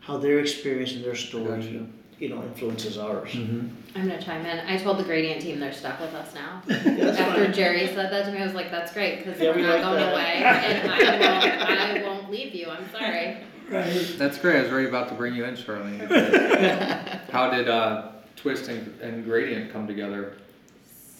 how 0.00 0.18
their 0.18 0.38
experience 0.38 0.92
and 0.92 1.04
their 1.04 1.14
story. 1.14 1.86
You 2.20 2.28
know, 2.28 2.42
influences 2.42 2.98
ours. 2.98 3.34
I'm 3.34 3.74
gonna 3.94 4.20
chime 4.22 4.44
in. 4.44 4.60
I 4.68 4.76
told 4.76 4.98
the 4.98 5.04
gradient 5.04 5.40
team 5.40 5.58
they're 5.58 5.72
stuck 5.72 5.98
with 6.00 6.14
us 6.14 6.34
now. 6.34 6.62
that's 6.66 7.18
After 7.18 7.44
fine. 7.46 7.52
Jerry 7.54 7.86
said 7.88 8.12
that 8.12 8.26
to 8.26 8.32
me, 8.32 8.38
I 8.38 8.44
was 8.44 8.54
like, 8.54 8.70
"That's 8.70 8.92
great 8.92 9.24
because 9.24 9.40
Yeah, 9.40 9.50
we're 9.50 9.56
we 9.56 9.62
not 9.62 9.70
like 9.76 9.82
going 9.82 9.96
that. 9.96 10.12
away, 10.12 10.32
and 10.44 10.90
I 10.92 11.92
won't, 11.94 12.04
I 12.04 12.08
won't 12.08 12.30
leave 12.30 12.54
you. 12.54 12.68
I'm 12.68 12.88
sorry." 12.92 13.38
right? 13.70 14.14
That's 14.18 14.36
great. 14.38 14.58
I 14.58 14.62
was 14.62 14.70
already 14.70 14.88
about 14.88 15.08
to 15.08 15.14
bring 15.14 15.34
you 15.34 15.44
in, 15.46 15.54
Charlene. 15.54 17.30
How 17.30 17.50
did 17.50 17.68
uh, 17.68 18.12
Twist 18.36 18.68
and, 18.68 19.00
and 19.00 19.24
Gradient 19.24 19.72
come 19.72 19.86
together? 19.86 20.36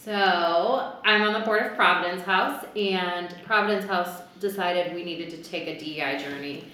So 0.03 0.93
I'm 1.05 1.21
on 1.23 1.33
the 1.33 1.39
board 1.45 1.63
of 1.65 1.75
Providence 1.75 2.21
House, 2.23 2.63
and 2.75 3.33
Providence 3.45 3.85
House 3.85 4.21
decided 4.39 4.93
we 4.93 5.03
needed 5.03 5.29
to 5.31 5.37
take 5.37 5.67
a 5.67 5.79
DEI 5.79 6.17
journey. 6.23 6.65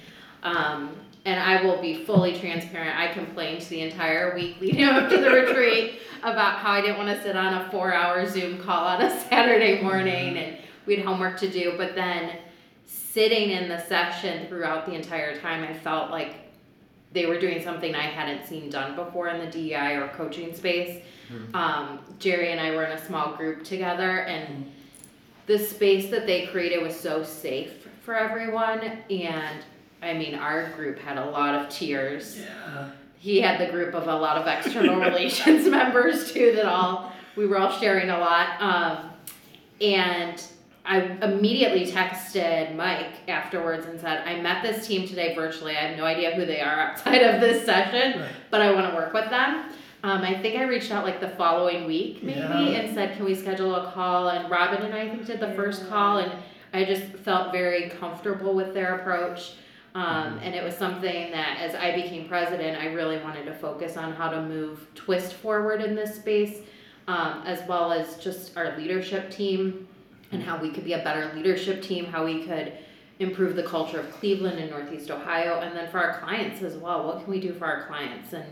Um, 0.44 0.92
and 1.28 1.42
I 1.42 1.62
will 1.62 1.82
be 1.82 2.06
fully 2.06 2.40
transparent. 2.40 2.98
I 2.98 3.12
complained 3.12 3.62
the 3.64 3.82
entire 3.82 4.34
week 4.34 4.62
leading 4.62 4.86
up 4.86 5.10
to 5.10 5.18
the 5.18 5.30
retreat 5.30 6.00
about 6.24 6.60
how 6.60 6.72
I 6.72 6.80
didn't 6.80 6.98
want 6.98 7.10
to 7.10 7.22
sit 7.22 7.36
on 7.36 7.54
a 7.54 7.70
four-hour 7.70 8.26
Zoom 8.28 8.64
call 8.64 8.88
on 8.88 9.02
a 9.02 9.20
Saturday 9.30 9.82
morning, 9.82 10.36
mm-hmm. 10.36 10.38
and 10.38 10.58
we 10.86 10.96
had 10.96 11.06
homework 11.06 11.38
to 11.40 11.50
do. 11.50 11.74
But 11.78 11.96
then 11.96 12.38
sitting 12.86 13.50
in 13.50 13.68
the 13.68 13.78
session 13.78 14.48
throughout 14.48 14.86
the 14.86 14.94
entire 14.94 15.38
time, 15.38 15.64
I 15.64 15.74
felt 15.74 16.12
like 16.12 16.36
they 17.12 17.26
were 17.26 17.38
doing 17.38 17.62
something 17.62 17.94
I 17.94 18.04
hadn't 18.04 18.48
seen 18.48 18.70
done 18.70 18.96
before 18.96 19.28
in 19.28 19.44
the 19.44 19.52
DEI 19.52 19.98
or 19.98 20.08
coaching 20.16 20.56
space. 20.56 21.04
Mm-hmm. 21.30 21.54
Um, 21.54 22.00
Jerry 22.20 22.54
and 22.54 22.62
I 22.62 22.72
were 22.72 22.86
in 22.86 22.94
a 22.94 23.06
small 23.06 23.36
group 23.36 23.66
together, 23.66 24.20
and 24.22 24.48
mm-hmm. 24.48 24.70
the 25.46 25.60
space 25.60 26.10
that 26.10 26.26
they 26.26 26.46
created 26.46 26.82
was 26.82 26.98
so 26.98 27.22
safe 27.22 27.86
for 28.02 28.16
everyone. 28.16 28.80
And 29.10 29.66
I 30.01 30.13
mean, 30.13 30.36
our 30.36 30.70
group 30.72 31.00
had 31.00 31.18
a 31.18 31.25
lot 31.25 31.56
of 31.56 31.70
tears. 31.70 32.39
Yeah. 32.39 32.89
He 33.20 33.42
had 33.42 33.60
the 33.60 33.72
group 33.72 33.94
of 33.96 34.08
a 34.08 34.16
lot 34.16 34.38
of 34.38 34.48
external 34.66 35.00
relations 35.00 35.68
members 35.70 36.32
too, 36.32 36.54
that 36.56 36.66
all 36.66 37.12
we 37.36 37.46
were 37.48 37.58
all 37.58 37.72
sharing 37.72 38.10
a 38.10 38.18
lot. 38.20 38.62
Um, 38.62 39.10
and 39.82 40.42
I 40.86 41.01
immediately 41.22 41.86
texted 41.92 42.75
Mike 42.75 43.27
afterwards 43.27 43.86
and 43.88 44.00
said, 44.00 44.24
I 44.25 44.39
met 44.42 44.63
this 44.63 44.88
team 44.88 45.08
today 45.08 45.36
virtually. 45.36 45.75
I 45.75 45.82
have 45.88 45.98
no 45.98 46.06
idea 46.06 46.34
who 46.36 46.46
they 46.46 46.62
are 46.62 46.80
outside 46.80 47.22
of 47.22 47.42
this 47.42 47.66
session, 47.66 48.22
Right. 48.22 48.30
but 48.50 48.62
I 48.62 48.72
want 48.72 48.89
to 48.89 48.96
work 48.96 49.13
with 49.13 49.30
them. 49.30 49.70
Um, 50.04 50.22
I 50.22 50.39
think 50.42 50.58
I 50.58 50.63
reached 50.63 50.92
out 50.92 51.04
like 51.04 51.20
the 51.20 51.30
following 51.30 51.86
week 51.86 52.24
maybe 52.24 52.39
Yeah. 52.39 52.60
and 52.60 52.94
said, 52.96 53.16
Can 53.18 53.25
we 53.25 53.36
schedule 53.36 53.75
a 53.75 53.92
call? 53.92 54.30
And 54.30 54.50
Robbin 54.50 54.84
and 54.84 54.94
I 54.94 55.10
think 55.10 55.25
did 55.25 55.39
the 55.39 55.51
first 55.54 55.89
call, 55.89 56.20
and 56.20 56.32
I 56.74 56.86
just 56.86 57.04
felt 57.24 57.51
very 57.51 57.89
comfortable 57.89 58.54
with 58.54 58.74
their 58.74 58.96
approach. 58.96 59.54
Um, 59.98 60.39
and 60.44 60.54
it 60.54 60.63
was 60.63 60.75
something 60.75 61.32
that 61.32 61.58
as 61.60 61.74
I 61.74 61.96
became 61.96 62.27
president, 62.27 62.80
I 62.80 62.94
really 62.94 63.18
wanted 63.18 63.46
to 63.46 63.54
focus 63.56 63.98
on 63.98 64.13
how 64.13 64.30
to 64.30 64.44
move 64.44 64.86
Twist 64.94 65.34
forward 65.34 65.82
in 65.82 65.96
this 65.96 66.18
space, 66.18 66.60
um, 67.08 67.42
as 67.48 67.68
well 67.68 67.92
as 67.92 68.16
just 68.18 68.56
our 68.56 68.77
leadership 68.77 69.32
team 69.32 69.88
and 70.32 70.44
how 70.44 70.62
we 70.62 70.70
could 70.70 70.86
be 70.86 70.94
a 70.94 71.00
better 71.00 71.34
leadership 71.34 71.82
team, 71.82 72.06
how 72.06 72.24
we 72.25 72.44
could 72.44 72.74
improve 73.18 73.56
the 73.56 73.63
culture 73.63 74.00
of 74.00 74.12
Cleveland 74.12 74.60
and 74.60 74.70
Northeast 74.70 75.10
Ohio, 75.10 75.62
and 75.62 75.75
then 75.75 75.89
for 75.89 75.98
our 75.98 76.20
clients 76.20 76.62
as 76.62 76.75
well. 76.75 77.08
What 77.08 77.24
can 77.24 77.32
we 77.32 77.39
do 77.39 77.51
for 77.51 77.66
our 77.66 77.88
clients? 77.88 78.34
And 78.34 78.46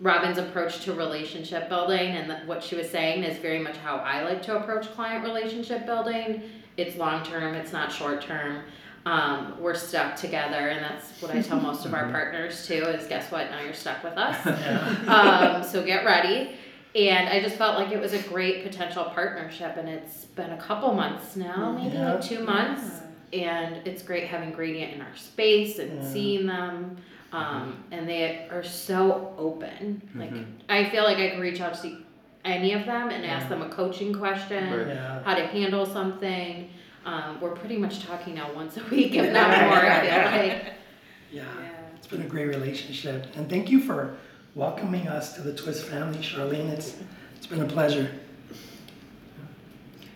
Robbin's 0.00 0.38
approach 0.38 0.80
to 0.80 0.94
relationship 0.94 1.68
building 1.68 2.16
and 2.16 2.28
that 2.28 2.44
what 2.48 2.60
she 2.60 2.74
was 2.74 2.90
saying 2.90 3.22
is 3.22 3.38
very 3.38 3.60
much 3.60 3.76
how 3.76 3.98
I 3.98 4.24
like 4.24 4.42
to 4.46 4.56
approach 4.56 4.92
client 4.96 5.22
relationship 5.22 5.86
building. 5.86 6.42
It's 6.76 6.96
long 6.96 7.22
term, 7.24 7.54
it's 7.54 7.72
not 7.72 7.92
short 7.92 8.20
term. 8.20 8.64
Um, 9.04 9.56
we're 9.60 9.74
stuck 9.74 10.14
together, 10.16 10.68
and 10.68 10.84
that's 10.84 11.20
what 11.20 11.34
I 11.34 11.42
tell 11.42 11.58
most 11.60 11.84
of 11.86 11.92
our 11.94 12.08
partners 12.10 12.66
too. 12.66 12.74
Is 12.84 13.06
guess 13.08 13.30
what? 13.32 13.50
Now 13.50 13.60
you're 13.60 13.72
stuck 13.74 14.02
with 14.04 14.14
us. 14.16 14.46
um, 15.08 15.64
so 15.64 15.84
get 15.84 16.04
ready. 16.04 16.52
And 16.94 17.28
I 17.28 17.40
just 17.40 17.56
felt 17.56 17.78
like 17.78 17.90
it 17.90 17.98
was 18.00 18.12
a 18.12 18.18
great 18.28 18.62
potential 18.64 19.04
partnership, 19.04 19.76
and 19.76 19.88
it's 19.88 20.26
been 20.26 20.50
a 20.50 20.58
couple 20.58 20.92
months 20.92 21.36
now, 21.36 21.72
maybe 21.72 21.94
Yeah. 21.96 22.12
like 22.14 22.22
two 22.22 22.44
months, 22.44 23.00
and 23.32 23.76
it's 23.86 24.02
great 24.02 24.24
having 24.28 24.52
Gradient 24.52 24.92
in 24.94 25.00
our 25.00 25.16
space 25.16 25.78
and 25.78 26.02
Yeah. 26.02 26.08
seeing 26.08 26.46
them. 26.46 26.96
Um, 27.32 27.82
and 27.90 28.06
they 28.06 28.46
are 28.50 28.62
so 28.62 29.34
open. 29.38 30.02
Like 30.14 30.32
Mhm. 30.34 30.44
I 30.68 30.84
feel 30.90 31.04
like 31.04 31.16
I 31.16 31.30
can 31.30 31.40
reach 31.40 31.62
out 31.62 31.74
to 31.82 31.96
any 32.44 32.74
of 32.74 32.84
them 32.84 33.08
and 33.08 33.24
ask 33.24 33.48
them 33.48 33.62
a 33.62 33.70
coaching 33.70 34.12
question, 34.12 34.86
Yeah. 34.86 35.22
how 35.24 35.34
to 35.34 35.46
handle 35.46 35.86
something. 35.86 36.68
Um, 37.04 37.40
we're 37.40 37.50
pretty 37.50 37.76
much 37.76 38.04
talking 38.04 38.34
now 38.34 38.52
once 38.54 38.76
a 38.76 38.84
week, 38.84 39.14
if 39.14 39.32
not 39.32 39.48
more. 39.62 39.76
I 39.76 40.00
feel 40.00 40.52
like. 40.52 40.74
Yeah. 41.30 41.44
It's 41.96 42.06
been 42.06 42.22
a 42.22 42.28
great 42.28 42.48
relationship. 42.48 43.26
And 43.36 43.48
thank 43.48 43.70
you 43.70 43.80
for 43.80 44.16
welcoming 44.54 45.08
us 45.08 45.34
to 45.34 45.40
the 45.40 45.54
Twist 45.54 45.86
family, 45.86 46.18
Charlene. 46.18 46.70
It's 46.70 46.96
it's 47.36 47.46
been 47.46 47.62
a 47.62 47.66
pleasure. 47.66 48.10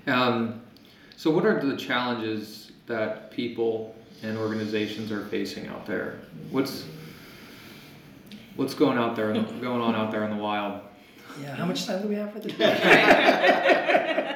Um, 0.07 0.63
so, 1.17 1.31
what 1.31 1.45
are 1.45 1.61
the 1.61 1.77
challenges 1.77 2.71
that 2.87 3.33
people 3.33 3.97
and 4.23 4.39
organizations 4.39 5.11
are 5.11 5.25
facing 5.27 5.67
out 5.67 5.87
there? 5.87 6.21
What's 6.51 6.85
what's 8.55 8.75
going 8.75 8.99
out 8.99 9.17
there, 9.17 9.33
going 9.33 9.81
on 9.81 9.95
out 9.95 10.13
there 10.13 10.25
in 10.25 10.31
the 10.31 10.43
wild? 10.43 10.83
Yeah, 11.43 11.55
how 11.57 11.67
much 11.67 11.85
time 11.87 12.03
do 12.03 12.09
we 12.09 12.15
have 12.15 12.33
for 12.33 12.41
this? 12.41 12.53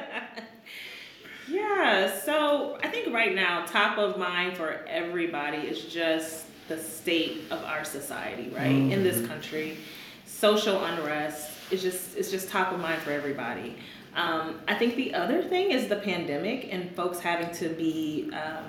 Yeah, 1.81 2.19
so 2.19 2.77
I 2.83 2.87
think 2.89 3.11
right 3.11 3.33
now, 3.33 3.65
top 3.65 3.97
of 3.97 4.17
mind 4.17 4.55
for 4.55 4.85
everybody 4.87 5.57
is 5.57 5.85
just 5.85 6.45
the 6.67 6.77
state 6.77 7.41
of 7.49 7.63
our 7.63 7.83
society, 7.83 8.51
right? 8.55 8.67
In 8.67 9.03
this 9.03 9.25
country, 9.27 9.77
social 10.25 10.83
unrest 10.85 11.51
is 11.71 11.81
just 11.81 12.15
it's 12.15 12.29
just 12.29 12.49
top 12.49 12.71
of 12.71 12.79
mind 12.79 13.01
for 13.01 13.11
everybody. 13.11 13.77
Um, 14.15 14.59
I 14.67 14.75
think 14.75 14.95
the 14.95 15.15
other 15.15 15.41
thing 15.41 15.71
is 15.71 15.87
the 15.87 15.95
pandemic 15.95 16.71
and 16.71 16.93
folks 16.95 17.19
having 17.19 17.51
to 17.55 17.69
be 17.69 18.29
um, 18.33 18.65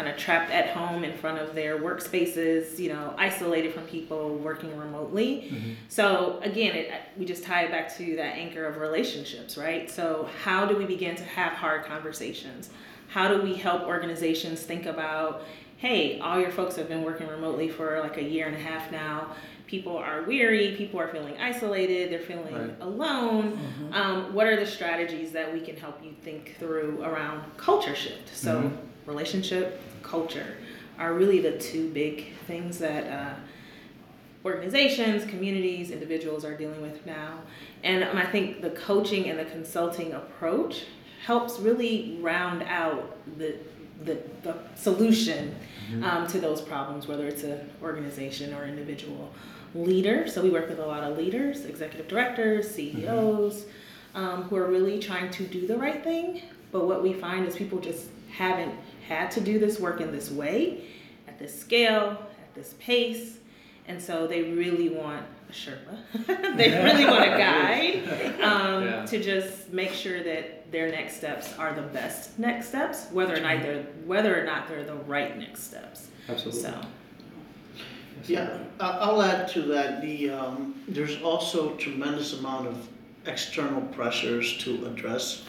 kind 0.00 0.10
of 0.10 0.18
trapped 0.18 0.50
at 0.50 0.70
home 0.70 1.04
in 1.04 1.14
front 1.18 1.38
of 1.38 1.54
their 1.54 1.78
workspaces, 1.78 2.78
you 2.78 2.88
know, 2.88 3.14
isolated 3.18 3.74
from 3.74 3.82
people, 3.82 4.36
working 4.36 4.74
remotely. 4.78 5.50
Mm-hmm. 5.52 5.72
So 5.90 6.40
again, 6.42 6.74
it, 6.74 6.90
we 7.18 7.26
just 7.26 7.44
tie 7.44 7.64
it 7.64 7.70
back 7.70 7.94
to 7.98 8.16
that 8.16 8.34
anchor 8.36 8.64
of 8.64 8.78
relationships, 8.78 9.58
right? 9.58 9.90
So 9.90 10.26
how 10.42 10.64
do 10.64 10.74
we 10.74 10.86
begin 10.86 11.16
to 11.16 11.24
have 11.24 11.52
hard 11.52 11.84
conversations? 11.84 12.70
How 13.08 13.28
do 13.28 13.42
we 13.42 13.54
help 13.54 13.82
organizations 13.82 14.62
think 14.62 14.86
about, 14.86 15.42
hey, 15.76 16.18
all 16.20 16.40
your 16.40 16.50
folks 16.50 16.76
have 16.76 16.88
been 16.88 17.02
working 17.02 17.28
remotely 17.28 17.68
for 17.68 18.00
like 18.00 18.16
a 18.16 18.22
year 18.22 18.46
and 18.46 18.56
a 18.56 18.60
half 18.60 18.90
now. 18.90 19.34
People 19.66 19.98
are 19.98 20.22
weary. 20.22 20.76
People 20.76 20.98
are 20.98 21.08
feeling 21.08 21.36
isolated. 21.38 22.10
They're 22.10 22.20
feeling 22.20 22.54
Right. 22.54 22.74
alone. 22.80 23.52
Mm-hmm. 23.52 23.92
Um, 23.92 24.34
what 24.34 24.46
are 24.46 24.56
the 24.56 24.66
strategies 24.66 25.32
that 25.32 25.52
we 25.52 25.60
can 25.60 25.76
help 25.76 26.02
you 26.02 26.12
think 26.22 26.56
through 26.58 27.02
around 27.02 27.42
culture 27.58 27.94
shift? 27.94 28.34
So 28.34 28.62
mm-hmm. 28.62 28.89
Relationship, 29.06 29.80
culture 30.02 30.56
are 30.98 31.14
really 31.14 31.40
the 31.40 31.58
two 31.58 31.90
big 31.90 32.34
things 32.46 32.78
that 32.78 33.06
uh, 33.06 33.34
organizations, 34.44 35.24
communities, 35.24 35.90
individuals 35.90 36.44
are 36.44 36.56
dealing 36.56 36.80
with 36.80 37.04
now. 37.06 37.38
And 37.82 38.04
um, 38.04 38.16
I 38.16 38.26
think 38.26 38.60
the 38.60 38.70
coaching 38.70 39.28
and 39.28 39.38
the 39.38 39.44
consulting 39.46 40.12
approach 40.12 40.84
helps 41.24 41.58
really 41.58 42.18
round 42.20 42.62
out 42.62 43.16
the, 43.38 43.56
the, 44.04 44.18
the 44.42 44.56
solution 44.74 45.54
um, 46.02 46.26
to 46.28 46.40
those 46.40 46.60
problems, 46.60 47.06
whether 47.06 47.26
it's 47.26 47.42
an 47.42 47.70
organization 47.82 48.54
or 48.54 48.64
individual 48.64 49.32
leader. 49.74 50.28
So 50.28 50.42
we 50.42 50.50
work 50.50 50.68
with 50.68 50.78
a 50.78 50.86
lot 50.86 51.02
of 51.02 51.18
leaders, 51.18 51.64
executive 51.64 52.08
directors, 52.08 52.70
CEOs, 52.70 53.66
um, 54.14 54.42
who 54.44 54.56
are 54.56 54.68
really 54.68 54.98
trying 54.98 55.30
to 55.32 55.44
do 55.44 55.66
the 55.66 55.76
right 55.76 56.02
thing. 56.02 56.42
But 56.72 56.86
what 56.86 57.02
we 57.02 57.12
find 57.12 57.46
is 57.46 57.56
people 57.56 57.78
just 57.78 58.06
haven't 58.32 58.74
had 59.08 59.30
to 59.32 59.40
do 59.40 59.58
this 59.58 59.80
work 59.80 60.00
in 60.00 60.12
this 60.12 60.30
way, 60.30 60.84
at 61.26 61.38
this 61.38 61.58
scale, 61.58 62.10
at 62.40 62.54
this 62.54 62.74
pace. 62.78 63.38
And 63.88 64.00
so 64.00 64.26
they 64.28 64.42
really 64.42 64.88
want 64.88 65.24
a 65.48 65.52
Sherpa. 65.52 66.56
they 66.56 66.70
really 66.84 67.06
want 67.06 67.24
a 67.24 67.36
guide 67.36 68.40
um, 68.42 68.84
Yeah. 68.84 69.06
to 69.06 69.20
just 69.22 69.72
make 69.72 69.90
sure 69.92 70.22
that 70.22 70.70
their 70.70 70.88
next 70.92 71.16
steps 71.16 71.58
are 71.58 71.74
the 71.74 71.82
best 71.82 72.38
next 72.38 72.68
steps, 72.68 73.08
whether 73.10 73.36
or 73.36 73.40
not 73.40 73.62
they're 73.62 73.82
whether 74.06 74.40
or 74.40 74.44
not 74.44 74.68
they're 74.68 74.84
the 74.84 74.94
right 74.94 75.36
next 75.36 75.64
steps. 75.64 76.08
Absolutely. 76.28 76.62
So 76.62 76.80
Yeah, 78.26 78.58
I- 78.78 78.98
I'll 78.98 79.22
add 79.22 79.48
to 79.48 79.62
that, 79.62 80.02
the, 80.02 80.30
um, 80.30 80.74
there's 80.86 81.20
also 81.22 81.74
tremendous 81.76 82.38
amount 82.38 82.68
of 82.68 82.88
external 83.30 83.82
pressures 83.82 84.58
to 84.58 84.86
address 84.86 85.44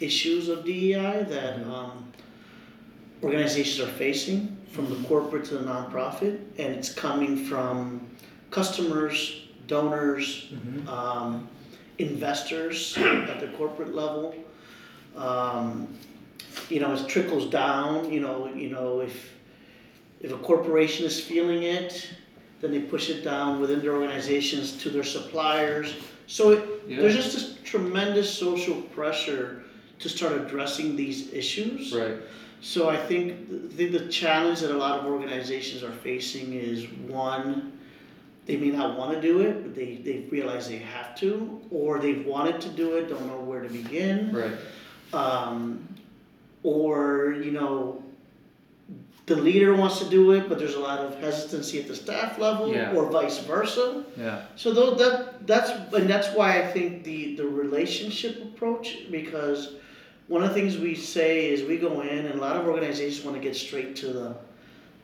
issues 0.00 0.48
of 0.48 0.64
DEI 0.64 1.24
that, 1.28 1.62
um, 1.66 2.12
organizations 3.22 3.80
are 3.80 3.92
facing, 3.92 4.56
from 4.72 4.88
the 4.88 5.08
corporate 5.08 5.44
to 5.44 5.58
the 5.58 5.64
nonprofit, 5.64 6.40
and 6.58 6.74
it's 6.74 6.92
coming 6.92 7.36
from 7.36 8.06
customers, 8.50 9.48
donors, 9.66 10.52
um, 10.88 11.48
investors 11.98 12.96
at 12.98 13.40
the 13.40 13.48
corporate 13.58 13.94
level. 13.94 14.34
Um, 15.16 15.88
you 16.68 16.80
know, 16.80 16.92
it 16.94 17.06
trickles 17.08 17.50
down, 17.50 18.10
you 18.10 18.20
know, 18.20 18.52
you 18.54 18.70
know, 18.70 19.00
if, 19.00 19.32
if 20.20 20.32
a 20.32 20.38
corporation 20.38 21.04
is 21.06 21.20
feeling 21.20 21.64
it, 21.64 22.08
then 22.60 22.70
they 22.72 22.80
push 22.80 23.10
it 23.10 23.22
down 23.22 23.60
within 23.60 23.80
their 23.80 23.92
organizations 23.92 24.76
to 24.78 24.88
their 24.88 25.04
suppliers. 25.04 25.94
So 26.26 26.52
it, 26.52 26.88
there's 26.88 27.14
just 27.14 27.32
this 27.32 27.58
tremendous 27.64 28.32
social 28.32 28.80
pressure 28.82 29.62
to 29.98 30.08
start 30.08 30.32
addressing 30.32 30.96
these 30.96 31.32
issues. 31.32 31.94
Right. 31.94 32.16
So 32.60 32.88
I 32.88 32.96
think 32.96 33.76
the, 33.76 33.88
the 33.88 34.08
challenge 34.08 34.60
that 34.60 34.70
a 34.70 34.76
lot 34.76 35.00
of 35.00 35.06
organizations 35.06 35.82
are 35.82 35.90
facing 35.90 36.52
is 36.52 36.86
one, 37.08 37.78
they 38.46 38.56
may 38.56 38.70
not 38.70 38.96
want 38.96 39.14
to 39.14 39.20
do 39.20 39.40
it, 39.40 39.62
but 39.62 39.74
they, 39.74 39.96
they 39.96 40.26
realize 40.30 40.68
they 40.68 40.78
have 40.78 41.16
to, 41.16 41.60
or 41.70 41.98
they've 41.98 42.24
wanted 42.24 42.60
to 42.60 42.68
do 42.68 42.96
it, 42.96 43.08
don't 43.08 43.26
know 43.26 43.40
where 43.40 43.62
to 43.62 43.68
begin. 43.68 44.32
Right. 44.32 44.54
Um, 45.12 45.88
or, 46.62 47.32
you 47.42 47.50
know, 47.50 48.02
the 49.34 49.40
leader 49.40 49.74
wants 49.74 49.98
to 49.98 50.08
do 50.08 50.32
it, 50.32 50.48
but 50.48 50.58
there's 50.58 50.74
a 50.74 50.80
lot 50.80 50.98
of 51.00 51.18
hesitancy 51.20 51.80
at 51.80 51.86
the 51.88 51.94
staff 51.96 52.38
level, 52.38 52.68
Yeah. 52.72 52.94
or 52.94 53.10
vice 53.10 53.38
versa. 53.38 54.04
Yeah. 54.18 54.42
So 54.56 54.72
though 54.72 54.94
that 55.02 55.46
that's 55.46 55.70
and 55.98 56.08
that's 56.08 56.28
why 56.36 56.48
I 56.62 56.66
think 56.74 57.04
the 57.04 57.36
the 57.36 57.46
relationship 57.46 58.34
approach 58.48 58.86
because 59.10 59.60
one 60.28 60.42
of 60.42 60.48
the 60.50 60.54
things 60.54 60.78
we 60.78 60.94
say 60.94 61.50
is 61.52 61.62
we 61.72 61.76
go 61.78 62.00
in 62.02 62.18
and 62.26 62.34
a 62.40 62.42
lot 62.48 62.56
of 62.56 62.66
organizations 62.66 63.24
want 63.24 63.36
to 63.36 63.42
get 63.48 63.56
straight 63.56 63.96
to 64.02 64.06
the 64.18 64.28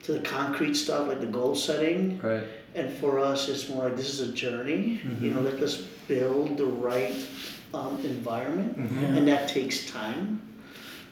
to 0.05 0.13
the 0.13 0.21
concrete 0.21 0.75
stuff 0.75 1.09
like 1.09 1.21
the 1.21 1.33
goal 1.41 1.55
setting 1.57 2.21
Right. 2.23 2.45
and 2.79 2.87
for 3.01 3.19
us 3.19 3.49
it's 3.49 3.69
more 3.69 3.85
like 3.87 3.97
this 3.97 4.11
is 4.17 4.21
a 4.29 4.33
journey 4.33 5.01
you 5.21 5.31
know 5.33 5.41
let 5.41 5.59
us 5.69 5.77
build 6.07 6.57
the 6.57 6.71
right 6.91 7.17
um, 7.75 7.95
environment 8.05 8.77
and 9.17 9.27
that 9.33 9.49
takes 9.49 9.91
time 9.91 10.41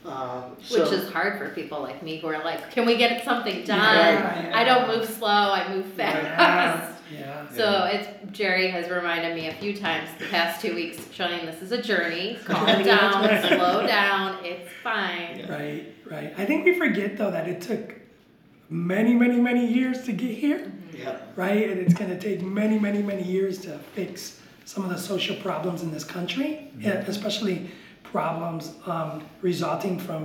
uh, 0.07 0.51
so, 0.63 0.85
Which 0.85 0.93
is 0.93 1.11
hard 1.11 1.39
for 1.39 1.49
people 1.51 1.81
like 1.81 2.03
me 2.03 2.19
who 2.19 2.29
are 2.29 2.43
like, 2.45 2.71
can 2.71 2.87
we 2.87 2.97
get 2.97 3.25
something 3.25 3.65
done? 3.65 3.79
Yeah, 3.79 4.53
I 4.55 4.65
don't 4.65 4.89
move 4.89 5.09
slow, 5.09 5.29
I 5.29 5.75
move 5.75 5.87
fast. 5.87 7.03
Yeah, 7.11 7.19
yeah. 7.19 7.49
So 7.51 7.85
it's 7.85 8.09
Jerry 8.33 8.69
has 8.69 8.89
reminded 8.89 9.35
me 9.35 9.49
a 9.49 9.55
few 9.55 9.77
times 9.77 10.09
the 10.19 10.27
past 10.27 10.61
two 10.61 10.75
weeks, 10.75 11.03
showing 11.13 11.45
this 11.47 11.61
is 11.63 11.73
a 11.73 11.83
journey. 11.83 12.39
Calm 12.45 12.83
down, 12.85 13.49
slow 13.49 13.87
down, 13.87 14.45
it's 14.45 14.71
fine. 14.83 15.47
Right, 15.49 15.95
right. 16.09 16.35
I 16.39 16.45
think 16.45 16.65
we 16.65 16.79
forget 16.79 17.17
though 17.17 17.31
that 17.31 17.49
it 17.49 17.61
took 17.61 17.95
many, 18.71 19.15
many, 19.15 19.41
many 19.41 19.67
years 19.67 20.05
to 20.05 20.13
get 20.13 20.37
here, 20.37 20.73
yeah 20.93 21.19
right? 21.37 21.71
And 21.71 21.81
it's 21.81 21.95
gonna 21.95 22.19
take 22.19 22.43
many, 22.43 22.79
many, 22.79 23.03
many 23.03 23.23
years 23.23 23.59
to 23.59 23.79
fix 23.95 24.41
some 24.65 24.83
of 24.83 24.91
the 24.91 24.99
social 24.99 25.37
problems 25.37 25.83
in 25.83 25.93
this 25.93 26.05
country, 26.05 26.71
yeah, 26.79 27.05
especially 27.07 27.71
problems 28.21 28.73
um, 28.87 29.11
resulting 29.43 29.99
from 30.07 30.23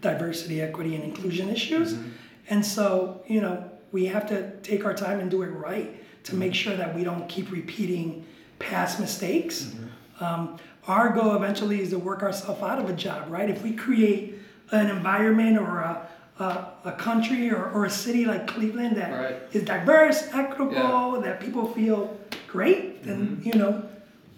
diversity, 0.00 0.56
equity, 0.68 0.92
and 0.96 1.04
inclusion 1.10 1.48
issues. 1.58 1.88
And 2.50 2.60
so, 2.64 3.22
you 3.34 3.40
know, 3.40 3.56
we 3.92 4.06
have 4.14 4.26
to 4.34 4.38
take 4.70 4.84
our 4.88 4.94
time 5.04 5.20
and 5.22 5.30
do 5.30 5.42
it 5.46 5.52
right 5.68 5.90
to 6.28 6.32
make 6.34 6.54
sure 6.62 6.76
that 6.82 6.90
we 6.96 7.02
don't 7.08 7.26
keep 7.34 7.46
repeating 7.60 8.06
past 8.58 8.98
mistakes. 9.06 9.56
Um, 10.20 10.42
our 10.88 11.08
goal 11.16 11.36
eventually 11.40 11.78
is 11.84 11.90
to 11.90 11.98
work 12.10 12.20
ourselves 12.28 12.60
out 12.70 12.78
of 12.82 12.86
a 12.90 12.96
job, 13.06 13.20
right? 13.36 13.48
If 13.56 13.62
we 13.62 13.72
create 13.86 14.22
an 14.72 14.86
environment 14.98 15.54
or 15.58 15.78
a, 15.90 15.94
a, 16.40 16.48
a 16.92 16.92
country 17.08 17.50
or, 17.56 17.62
or 17.74 17.84
a 17.84 17.90
city 18.04 18.24
like 18.32 18.42
Cleveland 18.54 18.96
that 18.96 19.10
is 19.52 19.62
Right. 19.62 19.64
diverse, 19.74 20.18
equitable, 20.32 21.20
that 21.20 21.38
people 21.44 21.64
feel 21.78 21.98
great, 22.54 23.04
then, 23.04 23.40
you 23.44 23.54
know, 23.60 23.72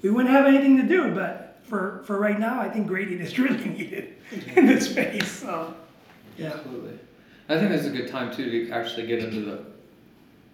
we 0.03 0.11
wouldn't 0.11 0.35
have 0.39 0.47
anything 0.47 0.77
to 0.83 0.87
do. 0.97 1.15
But 1.15 1.50
for, 1.71 2.03
for 2.05 2.19
right 2.19 2.39
now, 2.39 2.61
I 2.61 2.69
think 2.69 2.87
Gradient 2.89 3.23
is 3.23 3.39
really 3.45 3.65
needed 3.67 4.15
in 4.57 4.67
this 4.67 4.91
space. 4.91 5.29
So, 5.31 5.73
yeah. 6.37 6.49
Absolutely. 6.55 6.99
I 7.49 7.57
think 7.59 7.71
this 7.71 7.83
is 7.83 7.87
a 7.87 7.97
good 7.97 8.09
time 8.09 8.35
too 8.35 8.67
to 8.67 8.71
actually 8.73 9.07
get 9.07 9.21
into 9.21 9.41
the 9.41 9.65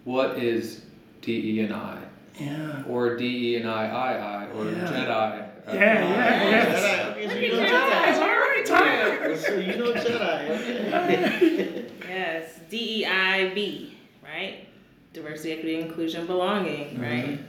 what 0.05 0.37
is 0.41 0.81
DE 1.21 1.59
and 1.61 1.73
I 1.73 1.97
Yeah. 2.39 2.83
or 2.87 3.15
DE 3.17 3.57
and 3.57 3.69
I 3.69 3.87
I 3.87 4.13
I 4.13 4.45
or 4.51 4.65
Yeah. 4.65 4.87
Jedi. 4.87 5.09
uh, 5.67 5.73
Yeah, 5.73 5.79
yeah, 5.79 6.43
Oh, 6.43 6.49
yes. 6.49 6.79
Jedi. 6.79 7.11
Okay, 7.11 7.27
so 7.27 7.35
you 7.35 7.51
know 7.51 7.59
Yes, 7.59 8.17
Jedi. 8.17 8.21
all 8.21 8.27
right, 8.27 8.65
Tyler. 8.65 9.35
So 9.37 9.55
you 9.57 9.75
know 9.77 9.93
Jedi. 9.93 11.91
Yes, 12.07 12.59
DEIB, 12.71 13.91
right? 14.23 14.67
Diversity, 15.13 15.51
equity, 15.51 15.79
inclusion, 15.79 16.25
belonging, 16.25 16.99
right? 16.99 17.39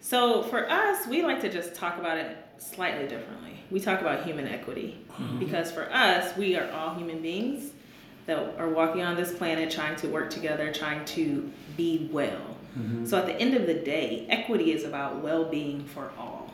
So 0.00 0.42
for 0.42 0.68
us, 0.70 1.06
we 1.06 1.22
like 1.22 1.40
to 1.42 1.48
just 1.50 1.74
talk 1.74 1.98
about 1.98 2.18
it 2.18 2.36
slightly 2.58 3.06
differently. 3.06 3.52
We 3.70 3.80
talk 3.80 4.00
about 4.00 4.24
human 4.24 4.46
equity 4.46 4.98
mm-hmm. 5.12 5.38
because 5.38 5.72
for 5.72 5.92
us, 5.92 6.36
we 6.36 6.56
are 6.56 6.70
all 6.72 6.94
human 6.94 7.20
beings 7.20 7.72
that 8.26 8.56
are 8.58 8.68
walking 8.68 9.02
on 9.02 9.16
this 9.16 9.32
planet 9.34 9.70
trying 9.70 9.96
to 9.96 10.08
work 10.08 10.30
together, 10.30 10.72
trying 10.72 11.04
to 11.06 11.50
be 11.76 12.08
well. 12.12 12.56
Mm-hmm. 12.78 13.06
So 13.06 13.18
at 13.18 13.26
the 13.26 13.34
end 13.34 13.54
of 13.54 13.66
the 13.66 13.74
day, 13.74 14.26
equity 14.28 14.72
is 14.72 14.84
about 14.84 15.22
well-being 15.22 15.84
for 15.84 16.10
all. 16.18 16.52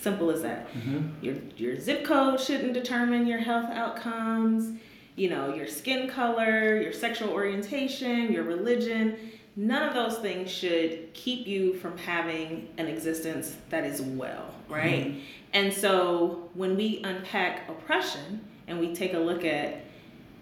Simple 0.00 0.30
as 0.30 0.42
that. 0.42 0.72
Mm-hmm. 0.74 1.24
Your 1.24 1.36
your 1.56 1.78
zip 1.78 2.04
code 2.04 2.40
shouldn't 2.40 2.74
determine 2.74 3.26
your 3.26 3.38
health 3.38 3.70
outcomes. 3.70 4.76
You 5.14 5.30
know, 5.30 5.54
your 5.54 5.68
skin 5.68 6.08
color, 6.08 6.80
your 6.80 6.92
sexual 6.92 7.30
orientation, 7.30 8.32
your 8.32 8.42
religion. 8.42 9.16
none 9.56 9.86
of 9.86 9.94
those 9.94 10.18
things 10.18 10.50
should 10.50 11.12
keep 11.14 11.46
you 11.46 11.74
from 11.74 11.96
having 11.98 12.68
an 12.78 12.86
existence 12.86 13.56
that 13.70 13.84
is 13.84 14.00
well, 14.00 14.54
right? 14.72 15.06
Mm-hmm. 15.06 15.20
And 15.52 15.72
so 15.72 16.48
when 16.54 16.76
we 16.76 17.02
unpack 17.04 17.68
oppression 17.68 18.40
and 18.66 18.80
we 18.80 18.94
take 18.94 19.14
a 19.14 19.18
look 19.18 19.44
at 19.44 19.84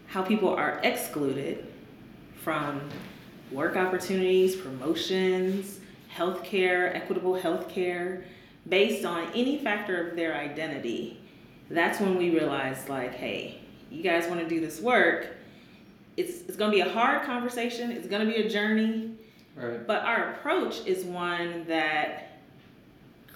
how 0.07 0.23
people 0.23 0.49
are 0.49 0.81
excluded 0.85 1.67
from 2.37 2.81
work 3.51 3.77
opportunities, 3.77 4.57
promotions, 4.57 5.81
healthcare, 6.15 6.95
equitable 6.95 7.35
healthcare, 7.35 8.25
based 8.69 9.05
on 9.05 9.29
any 9.35 9.59
factor 9.59 10.09
of 10.09 10.17
their 10.17 10.35
identity, 10.37 11.21
that's 11.71 12.01
when 12.01 12.17
we 12.17 12.31
realize, 12.31 12.89
like, 12.89 13.15
hey, 13.15 13.61
you 13.91 14.03
guys 14.03 14.29
want 14.29 14.41
to 14.41 14.49
do 14.49 14.61
this 14.61 14.81
work. 14.81 15.29
It's, 16.17 16.43
it's 16.43 16.57
going 16.57 16.71
to 16.71 16.75
be 16.75 16.81
a 16.81 16.93
hard 16.93 17.23
conversation. 17.23 17.91
It's 17.91 18.07
going 18.07 18.27
to 18.27 18.33
be 18.33 18.41
a 18.41 18.49
journey. 18.49 19.13
Right. 19.57 19.87
But 19.87 20.03
our 20.03 20.33
approach 20.33 20.87
is 20.87 21.05
one 21.05 21.65
that 21.67 22.41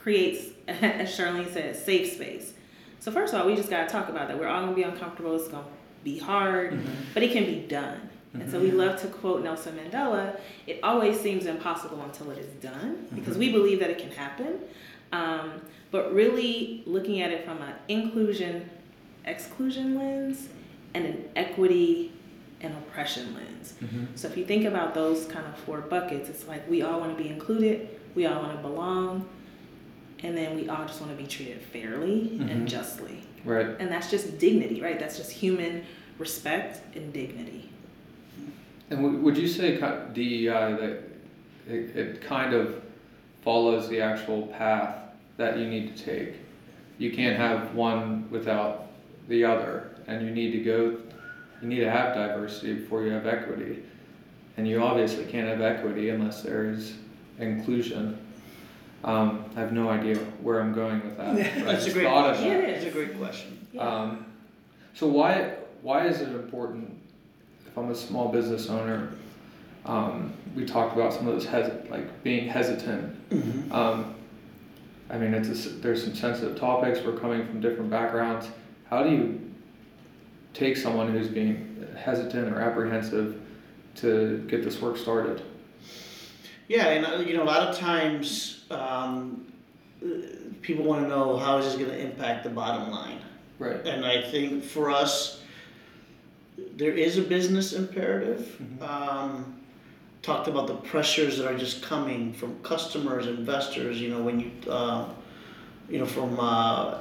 creates, 0.00 0.54
as 0.68 1.16
Charlene 1.16 1.53
said, 1.53 1.77
safe 1.77 2.14
space. 2.14 2.53
So 3.00 3.12
first 3.12 3.35
of 3.35 3.40
all, 3.40 3.46
we 3.46 3.55
just 3.55 3.70
gotta 3.70 3.88
talk 3.88 4.09
about 4.09 4.29
that. 4.29 4.38
We're 4.38 4.48
all 4.48 4.62
gonna 4.62 4.74
be 4.74 4.83
uncomfortable. 4.83 5.37
It's 5.37 5.48
gonna 5.48 5.64
be 6.03 6.18
hard, 6.18 6.72
mm-hmm. 6.72 6.92
but 7.12 7.22
it 7.22 7.33
can 7.33 7.44
be 7.44 7.61
done. 7.61 8.11
And 8.35 8.50
so 8.50 8.59
we 8.59 8.68
mm-hmm. 8.68 8.79
love 8.79 9.00
to 9.03 9.07
quote 9.07 9.44
Nelson 9.44 9.79
Mandela. 9.79 10.40
It 10.66 10.81
always 10.83 11.20
seems 11.20 11.46
impossible 11.46 12.03
until 12.03 12.33
it 12.33 12.38
is 12.38 12.53
done, 12.55 12.96
mm-hmm. 12.96 13.14
because 13.16 13.38
we 13.38 13.53
believe 13.53 13.79
that 13.79 13.90
it 13.90 13.98
can 13.98 14.11
happen. 14.11 14.59
Um, 15.12 15.61
but 15.92 16.12
really 16.12 16.83
looking 16.87 17.22
at 17.22 17.31
it 17.31 17.44
from 17.44 17.62
an 17.62 17.74
inclusion, 17.87 18.68
exclusion 19.24 19.96
lens, 19.96 20.48
and 20.94 21.07
an 21.07 21.29
equity 21.37 22.12
and 22.61 22.74
oppression 22.74 23.35
lens. 23.35 23.74
So 24.14 24.27
if 24.29 24.37
you 24.37 24.44
think 24.44 24.64
about 24.64 24.94
those 24.94 25.27
kind 25.27 25.46
of 25.46 25.57
four 25.59 25.81
buckets, 25.81 26.29
it's 26.29 26.48
like 26.48 26.68
we 26.68 26.83
all 26.83 26.98
want 26.98 27.16
to 27.16 27.22
be 27.22 27.29
included, 27.29 27.88
we 28.14 28.27
all 28.27 28.40
want 28.40 28.57
to 28.57 28.62
belong, 28.62 29.29
and 30.24 30.37
then 30.37 30.56
we 30.56 30.68
all 30.68 30.87
just 30.87 31.00
want 31.00 31.16
to 31.16 31.22
be 31.22 31.28
treated 31.28 31.60
fairly 31.60 32.38
and 32.40 32.50
mm-hmm. 32.50 32.66
justly. 32.66 33.22
Right. 33.44 33.66
And 33.78 33.90
that's 33.90 34.10
just 34.10 34.38
dignity, 34.38 34.80
right? 34.80 34.98
That's 34.98 35.18
just 35.18 35.30
human 35.30 35.84
respect 36.18 36.96
and 36.96 37.12
dignity. 37.12 37.68
And 38.88 39.02
w- 39.02 39.18
would 39.18 39.37
you 39.37 39.46
say 39.46 39.76
DEI 40.14 40.46
that 40.46 41.02
it, 41.68 41.96
it 41.96 42.22
kind 42.22 42.54
of 42.54 42.82
follows 43.42 43.88
the 43.88 44.00
actual 44.00 44.46
path 44.46 44.96
that 45.37 45.58
you 45.58 45.68
need 45.68 45.94
to 45.94 46.02
take? 46.02 46.37
You 46.96 47.12
can't 47.12 47.37
have 47.37 47.74
one 47.74 48.30
without 48.30 48.87
the 49.28 49.44
other, 49.44 49.90
and 50.06 50.24
you 50.24 50.30
need 50.30 50.52
to 50.52 50.60
go. 50.60 50.98
You 51.60 51.68
need 51.68 51.80
to 51.80 51.90
have 51.90 52.14
diversity 52.14 52.74
before 52.74 53.02
you 53.02 53.10
have 53.10 53.26
equity, 53.26 53.82
and 54.56 54.66
you 54.66 54.82
obviously 54.82 55.24
can't 55.24 55.48
have 55.48 55.60
equity 55.60 56.10
unless 56.10 56.42
there 56.42 56.70
is 56.70 56.94
inclusion. 57.38 58.18
Um, 59.05 59.45
I 59.55 59.61
have 59.61 59.73
no 59.73 59.90
idea 59.90 60.17
where 60.40 60.61
I'm 60.61 60.73
going 60.73 61.03
with 61.05 61.19
that. 61.19 61.37
That's 61.64 61.87
a 61.87 61.93
great 61.93 62.05
thought 62.05 62.31
of 62.31 62.37
question. 62.37 62.53
that. 62.55 62.62
Yeah, 62.62 62.69
it 62.69 62.73
That's 62.81 62.87
a 62.87 62.90
great 62.90 63.19
question. 63.19 63.67
Yeah. 63.73 63.83
Um, 63.87 64.27
so 64.95 65.07
why 65.07 65.57
why 65.83 66.07
is 66.07 66.23
it 66.23 66.29
important 66.29 66.97
if 67.67 67.77
I'm 67.77 67.90
a 67.90 67.95
small 67.95 68.29
business 68.33 68.71
owner? 68.71 69.11
Um, 69.85 70.33
we 70.57 70.64
talked 70.64 70.97
about 70.97 71.12
some 71.12 71.29
of 71.29 71.35
those 71.35 71.45
hes- 71.45 71.90
like 71.90 72.23
being 72.23 72.49
hesitant. 72.49 73.29
Mhm. 73.31 73.71
Um, 73.71 74.14
I 75.11 75.19
mean, 75.19 75.35
it's 75.35 75.49
a 75.49 75.53
s 75.53 75.69
there's 75.83 76.03
some 76.03 76.14
sensitive 76.14 76.59
topics. 76.59 77.01
We're 77.05 77.19
coming 77.19 77.47
from 77.47 77.61
different 77.61 77.90
backgrounds. 77.90 78.49
How 78.88 79.03
do 79.03 79.11
you 79.11 79.40
take 80.55 80.79
someone 80.79 81.12
who's 81.12 81.29
being 81.29 81.87
hesitant 82.03 82.49
or 82.55 82.61
apprehensive 82.61 83.38
to 83.97 84.43
get 84.49 84.64
this 84.64 84.81
work 84.81 84.97
started? 84.97 85.43
Yeah, 86.69 86.88
and 86.88 87.05
uh, 87.05 87.17
you 87.19 87.37
know, 87.37 87.43
a 87.43 87.51
lot 87.55 87.69
of 87.69 87.77
times 87.77 88.63
um, 88.74 89.46
people 90.62 90.84
want 90.84 91.02
to 91.02 91.08
know 91.08 91.37
how 91.37 91.58
is 91.58 91.66
this 91.66 91.74
going 91.76 91.90
to 91.90 91.98
impact 91.98 92.44
the 92.44 92.50
bottom 92.50 92.90
line. 92.90 93.20
Right. 93.58 93.84
And 93.87 94.04
I 94.04 94.22
think 94.22 94.64
for 94.64 94.90
us, 94.90 95.42
there 96.76 96.92
is 96.92 97.18
a 97.18 97.22
business 97.22 97.72
imperative. 97.72 98.60
Um, 98.82 99.60
talked 100.22 100.48
about 100.48 100.66
the 100.66 100.74
pressures 100.76 101.37
that 101.38 101.46
are 101.46 101.56
just 101.56 101.82
coming 101.82 102.32
from 102.32 102.58
customers, 102.62 103.26
investors. 103.26 104.00
You 104.00 104.10
know, 104.10 104.22
when 104.22 104.40
you, 104.40 104.50
uh, 104.70 105.08
you 105.88 105.98
know, 105.98 106.06
from 106.06 106.38
uh, 106.40 106.98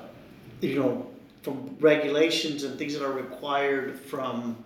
you 0.62 0.80
know, 0.80 1.08
from 1.42 1.76
regulations 1.80 2.64
and 2.64 2.78
things 2.78 2.94
that 2.94 3.04
are 3.04 3.14
required 3.14 4.00
from 4.00 4.64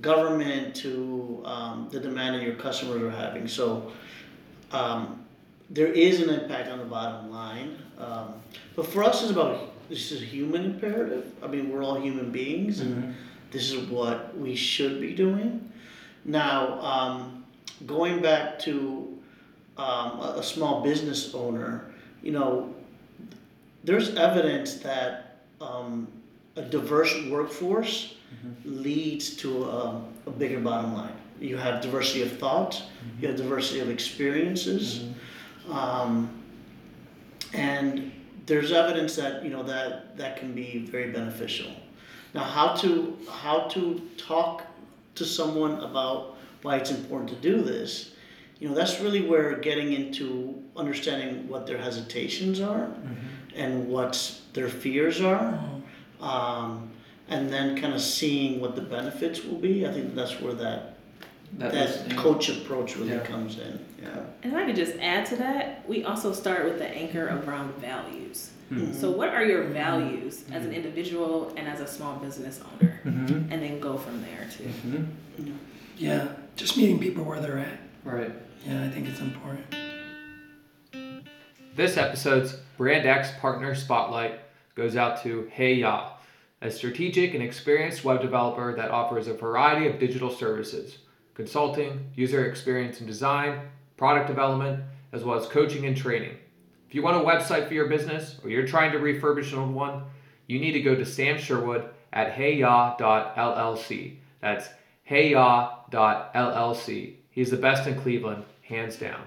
government 0.00 0.74
to 0.76 1.42
um, 1.44 1.88
the 1.90 2.00
demand 2.00 2.36
that 2.36 2.42
your 2.42 2.54
customers 2.54 3.02
are 3.02 3.10
having. 3.10 3.48
So. 3.48 3.92
Um, 4.70 5.24
there 5.70 5.86
is 5.86 6.20
an 6.20 6.30
impact 6.30 6.68
on 6.68 6.78
the 6.78 6.84
bottom 6.84 7.30
line, 7.30 7.76
um, 7.98 8.34
but 8.74 8.86
for 8.86 9.04
us, 9.04 9.22
it's 9.22 9.30
about 9.30 9.72
this 9.88 10.12
is 10.12 10.22
a 10.22 10.24
human 10.24 10.64
imperative. 10.64 11.32
I 11.42 11.46
mean, 11.46 11.70
we're 11.70 11.82
all 11.82 12.00
human 12.00 12.30
beings, 12.30 12.80
and 12.80 13.14
this 13.50 13.70
is 13.70 13.88
what 13.88 14.36
we 14.36 14.54
should 14.54 15.00
be 15.00 15.14
doing. 15.14 15.70
Now, 16.24 16.80
um, 16.80 17.44
going 17.86 18.20
back 18.20 18.58
to 18.60 19.18
um, 19.76 20.20
a, 20.20 20.34
a 20.38 20.42
small 20.42 20.82
business 20.82 21.34
owner, 21.34 21.92
you 22.22 22.32
know, 22.32 22.74
there's 23.84 24.14
evidence 24.16 24.74
that 24.76 25.38
um, 25.60 26.08
a 26.56 26.62
diverse 26.62 27.14
workforce 27.30 28.14
leads 28.64 29.36
to 29.36 29.64
a, 29.64 30.02
a 30.26 30.30
bigger 30.30 30.60
bottom 30.60 30.94
line. 30.94 31.14
You 31.40 31.56
have 31.56 31.80
diversity 31.80 32.22
of 32.22 32.36
thought, 32.38 32.82
you 33.20 33.28
have 33.28 33.36
diversity 33.36 33.80
of 33.80 33.88
experiences, 33.88 35.04
um, 35.70 36.30
and 37.52 38.12
there's 38.46 38.72
evidence 38.72 39.16
that 39.16 39.44
you 39.44 39.50
know 39.50 39.62
that 39.62 40.16
that 40.16 40.36
can 40.36 40.52
be 40.52 40.78
very 40.78 41.10
beneficial. 41.12 41.70
Now, 42.34 42.44
how 42.44 42.74
to 42.76 43.16
how 43.30 43.68
to 43.68 44.00
talk 44.16 44.64
to 45.14 45.24
someone 45.24 45.80
about 45.80 46.36
why 46.62 46.76
it's 46.76 46.90
important 46.90 47.30
to 47.30 47.36
do 47.36 47.62
this, 47.62 48.14
you 48.58 48.68
know, 48.68 48.74
that's 48.74 49.00
really 49.00 49.22
where 49.22 49.56
getting 49.56 49.92
into 49.92 50.62
understanding 50.76 51.48
what 51.48 51.66
their 51.66 51.78
hesitations 51.78 52.60
are 52.60 52.90
and 53.54 53.88
what 53.88 54.40
their 54.52 54.68
fears 54.68 55.20
are, 55.20 55.58
um, 56.20 56.90
and 57.28 57.50
then 57.50 57.80
kind 57.80 57.94
of 57.94 58.00
seeing 58.00 58.60
what 58.60 58.74
the 58.74 58.82
benefits 58.82 59.44
will 59.44 59.58
be. 59.58 59.86
I 59.86 59.92
think 59.92 60.14
that's 60.14 60.40
where 60.40 60.54
that 60.54 60.97
That 61.56 61.72
that 61.72 62.06
was- 62.06 62.12
coach 62.16 62.48
approach 62.50 62.96
really 62.96 63.10
Yeah. 63.12 63.20
comes 63.20 63.58
in. 63.58 63.78
Yeah. 64.02 64.08
And 64.42 64.52
if 64.52 64.58
I 64.58 64.64
could 64.66 64.76
just 64.76 64.94
add 65.00 65.26
to 65.26 65.36
that, 65.36 65.88
we 65.88 66.04
also 66.04 66.32
start 66.32 66.64
with 66.64 66.78
the 66.78 66.86
anchor 66.88 67.26
around 67.26 67.74
values. 67.76 68.50
Hmm. 68.68 68.92
So, 68.92 69.10
what 69.10 69.30
are 69.30 69.44
your 69.44 69.64
values 69.64 70.44
as 70.52 70.64
an 70.64 70.72
individual 70.72 71.52
and 71.56 71.66
as 71.66 71.80
a 71.80 71.86
small 71.86 72.16
business 72.16 72.60
owner? 72.74 73.00
Mhm. 73.04 73.50
And 73.50 73.62
then 73.62 73.80
go 73.80 73.96
from 73.96 74.20
there 74.22 74.46
too. 74.56 74.68
Mhm. 74.86 75.54
Yeah, 75.96 76.28
just 76.54 76.76
meeting 76.76 76.98
people 77.00 77.24
where 77.24 77.40
they're 77.40 77.58
at. 77.58 77.78
Right. 78.04 78.30
Yeah, 78.66 78.84
I 78.84 78.88
think 78.90 79.08
it's 79.08 79.20
important. 79.20 79.74
This 81.74 81.96
episode's 81.96 82.56
Brand 82.76 83.06
X 83.06 83.30
Partner 83.40 83.74
Spotlight 83.74 84.40
goes 84.74 84.96
out 84.96 85.22
to 85.22 85.48
Hey 85.52 85.74
Ya, 85.74 86.10
a 86.60 86.70
strategic 86.70 87.34
and 87.34 87.42
experienced 87.42 88.04
web 88.04 88.20
developer 88.20 88.74
that 88.76 88.90
offers 88.90 89.28
a 89.28 89.34
variety 89.34 89.86
of 89.88 89.98
digital 89.98 90.30
services 90.30 90.98
consulting, 91.38 92.10
user 92.16 92.44
experience 92.46 92.98
and 92.98 93.06
design, 93.06 93.60
product 93.96 94.26
development, 94.26 94.82
as 95.12 95.22
well 95.22 95.38
as 95.38 95.46
coaching 95.46 95.86
and 95.86 95.96
training. 95.96 96.36
If 96.88 96.96
you 96.96 97.02
want 97.02 97.16
a 97.16 97.20
website 97.20 97.68
for 97.68 97.74
your 97.74 97.86
business 97.86 98.40
or 98.42 98.50
you're 98.50 98.66
trying 98.66 98.90
to 98.90 98.98
refurbish 98.98 99.52
an 99.52 99.60
old 99.60 99.72
one, 99.72 100.02
you 100.48 100.58
need 100.58 100.72
to 100.72 100.80
go 100.80 100.96
to 100.96 101.06
Sam 101.06 101.38
Sherwood 101.38 101.88
at 102.12 102.34
heyya.llc. 102.34 104.16
That's 104.40 104.68
heyya.llc. 105.08 105.94
He's 107.30 107.50
the 107.52 107.56
best 107.56 107.86
in 107.86 107.94
Cleveland, 108.00 108.42
hands 108.62 108.96
down. 108.96 109.22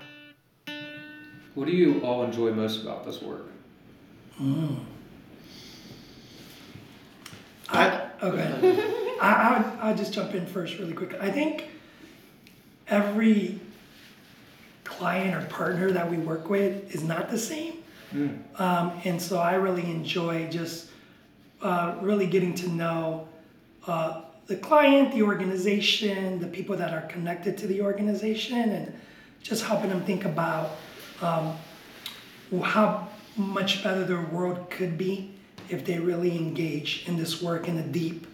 What 1.55 1.65
do 1.65 1.71
you 1.71 2.01
all 2.01 2.23
enjoy 2.23 2.51
most 2.51 2.81
about 2.81 3.05
this 3.05 3.21
work? 3.21 3.45
Mm. 4.37 4.79
I, 7.69 8.09
okay. 8.21 9.15
I, 9.21 9.31
I, 9.31 9.77
I'll 9.81 9.95
just 9.95 10.11
jump 10.11 10.35
in 10.35 10.45
first 10.45 10.77
really 10.77 10.91
quick. 10.91 11.13
I 11.21 11.31
think 11.31 11.69
every 12.91 13.59
client 14.83 15.33
or 15.35 15.47
partner 15.47 15.89
that 15.91 16.09
we 16.09 16.17
work 16.17 16.49
with 16.49 16.93
is 16.93 17.03
not 17.03 17.31
the 17.31 17.37
same. 17.37 17.75
Um, 18.57 18.91
and 19.05 19.19
so 19.19 19.39
I 19.39 19.53
really 19.55 19.89
enjoy 19.89 20.47
just 20.49 20.89
uh, 21.61 21.95
really 22.01 22.27
getting 22.27 22.53
to 22.55 22.69
know 22.69 23.27
uh, 23.87 24.23
the 24.47 24.57
client, 24.57 25.13
the 25.13 25.23
organization, 25.23 26.39
the 26.39 26.47
people 26.47 26.75
that 26.75 26.93
are 26.93 27.07
connected 27.07 27.57
to 27.59 27.67
the 27.67 27.81
organization, 27.81 28.69
and 28.71 28.93
just 29.41 29.63
helping 29.63 29.89
them 29.89 30.03
think 30.03 30.25
about 30.25 30.71
um, 31.21 31.55
how 32.61 33.07
much 33.37 33.81
better 33.81 34.03
their 34.03 34.21
world 34.21 34.69
could 34.69 34.97
be 34.97 35.31
if 35.69 35.85
they 35.85 35.97
really 35.99 36.35
engage 36.37 37.05
in 37.07 37.15
this 37.15 37.41
work 37.41 37.69
in 37.69 37.77
a 37.77 37.83
deep 37.83 38.27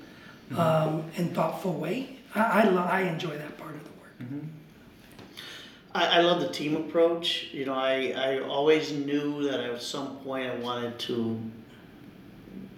um, 0.57 1.03
and 1.17 1.35
thoughtful 1.35 1.73
way. 1.73 2.17
I, 2.33 2.61
I, 2.61 2.99
I 2.99 3.01
enjoy 3.01 3.37
that 3.37 3.56
work. 4.19 4.29
I, 5.93 6.19
I 6.19 6.21
love 6.21 6.41
the 6.41 6.49
team 6.49 6.75
approach. 6.75 7.47
You 7.51 7.65
know, 7.65 7.73
I, 7.73 8.13
I 8.15 8.39
always 8.41 8.91
knew 8.91 9.43
that 9.43 9.59
at 9.59 9.81
some 9.81 10.17
point 10.17 10.49
I 10.49 10.55
wanted 10.55 10.99
to, 10.99 11.39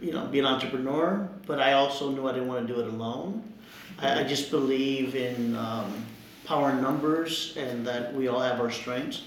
you 0.01 0.11
know, 0.13 0.25
be 0.27 0.39
an 0.39 0.45
entrepreneur, 0.45 1.29
but 1.45 1.59
I 1.59 1.73
also 1.73 2.11
knew 2.11 2.27
I 2.27 2.31
didn't 2.31 2.47
want 2.47 2.67
to 2.67 2.73
do 2.73 2.79
it 2.79 2.87
alone. 2.87 3.43
I, 3.99 4.21
I 4.21 4.23
just 4.23 4.51
believe 4.51 5.15
in 5.15 5.55
um, 5.55 6.05
power 6.45 6.71
in 6.71 6.81
numbers 6.81 7.55
and 7.57 7.85
that 7.85 8.13
we 8.13 8.27
all 8.27 8.39
have 8.39 8.59
our 8.59 8.71
strengths. 8.71 9.23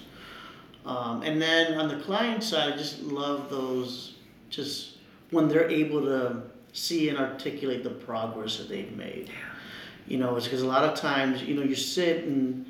Um, 0.85 1.23
and 1.23 1.41
then 1.41 1.79
on 1.79 1.89
the 1.89 2.03
client 2.03 2.43
side, 2.43 2.73
I 2.73 2.77
just 2.77 3.03
love 3.03 3.51
those, 3.51 4.15
just 4.51 4.97
when 5.31 5.49
they're 5.49 5.71
able 5.71 6.03
to 6.03 6.43
see 6.73 7.09
and 7.09 7.19
articulate 7.19 7.85
the 7.85 7.91
progress 7.91 8.57
that 8.57 8.69
they've 8.69 8.97
made. 8.97 9.31
You 10.07 10.19
know, 10.19 10.37
it's 10.37 10.47
because 10.47 10.63
a 10.63 10.67
lot 10.67 10.85
of 10.85 10.99
times, 10.99 11.43
you 11.43 11.55
know, 11.55 11.63
you 11.63 11.75
sit 11.77 12.25
and 12.25 12.67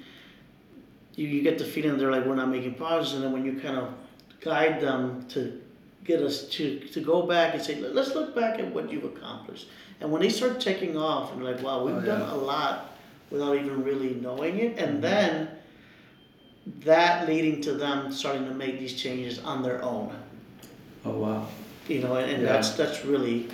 you, 1.17 1.27
you 1.29 1.43
get 1.43 1.59
the 1.59 1.65
feeling 1.65 1.99
they're 1.99 2.11
like, 2.11 2.25
we're 2.27 2.35
not 2.37 2.49
making 2.49 2.75
progress. 2.75 3.15
And 3.15 3.23
then 3.23 3.33
when 3.33 3.45
you 3.45 3.59
kind 3.61 3.77
of 3.77 3.93
guide 4.41 4.81
them 4.81 5.27
to 5.31 5.61
get 6.05 6.21
us 6.21 6.45
to, 6.51 6.79
to 6.81 7.01
go 7.01 7.23
back 7.23 7.55
and 7.55 7.63
say, 7.63 7.81
"Let- 7.81 7.95
let's 7.95 8.15
look 8.15 8.35
back 8.35 8.59
at 8.59 8.73
what 8.75 8.91
you've 8.91 9.05
accomplished. 9.05 9.69
And 10.01 10.11
when 10.11 10.21
they 10.21 10.29
start 10.29 10.59
checking 10.61 10.97
off 10.97 11.33
and 11.33 11.45
like, 11.45 11.63
wow, 11.63 11.85
we've 11.85 11.95
Oh, 11.97 12.01
done 12.01 12.23
a 12.23 12.35
lot 12.37 12.91
without 13.31 13.55
even 13.57 13.85
really 13.85 14.15
knowing 14.15 14.59
it. 14.59 14.79
And 14.79 15.03
then 15.03 15.49
that 16.81 17.29
leading 17.29 17.61
to 17.63 17.73
them 17.73 18.13
starting 18.13 18.45
to 18.47 18.55
make 18.55 18.79
these 18.79 18.95
changes 19.01 19.39
on 19.41 19.63
their 19.63 19.83
own. 19.83 20.15
Oh 21.05 21.11
wow. 21.19 21.47
You 21.89 22.01
know, 22.01 22.17
and, 22.17 22.31
and 22.31 22.43
Yeah. 22.43 22.53
that's 22.53 22.71
that's 22.73 23.05
really 23.05 23.49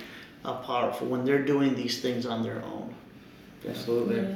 uh, 0.45 0.53
powerful 0.55 1.07
when 1.07 1.25
they're 1.25 1.43
doing 1.43 1.75
these 1.75 2.01
things 2.01 2.25
on 2.25 2.43
their 2.43 2.63
own. 2.63 2.93
Absolutely. 3.67 4.17
Yeah. 4.17 4.35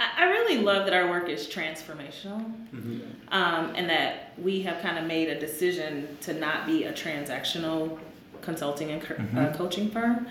I, 0.00 0.24
I 0.24 0.30
really 0.30 0.58
love 0.58 0.86
that 0.86 0.94
our 0.94 1.08
work 1.08 1.28
is 1.28 1.46
transformational. 1.46 2.52
Mhm. 2.74 3.00
um, 3.32 3.72
and 3.76 3.88
that 3.90 4.32
we 4.38 4.62
have 4.62 4.80
kind 4.82 4.98
of 4.98 5.04
made 5.06 5.28
a 5.28 5.38
decision 5.38 6.16
to 6.22 6.32
not 6.32 6.66
be 6.66 6.84
a 6.84 6.92
transactional 6.92 7.98
consulting 8.42 8.90
and 8.90 9.02
co- 9.02 9.16
uh, 9.38 9.52
coaching 9.54 9.90
firm. 9.90 10.26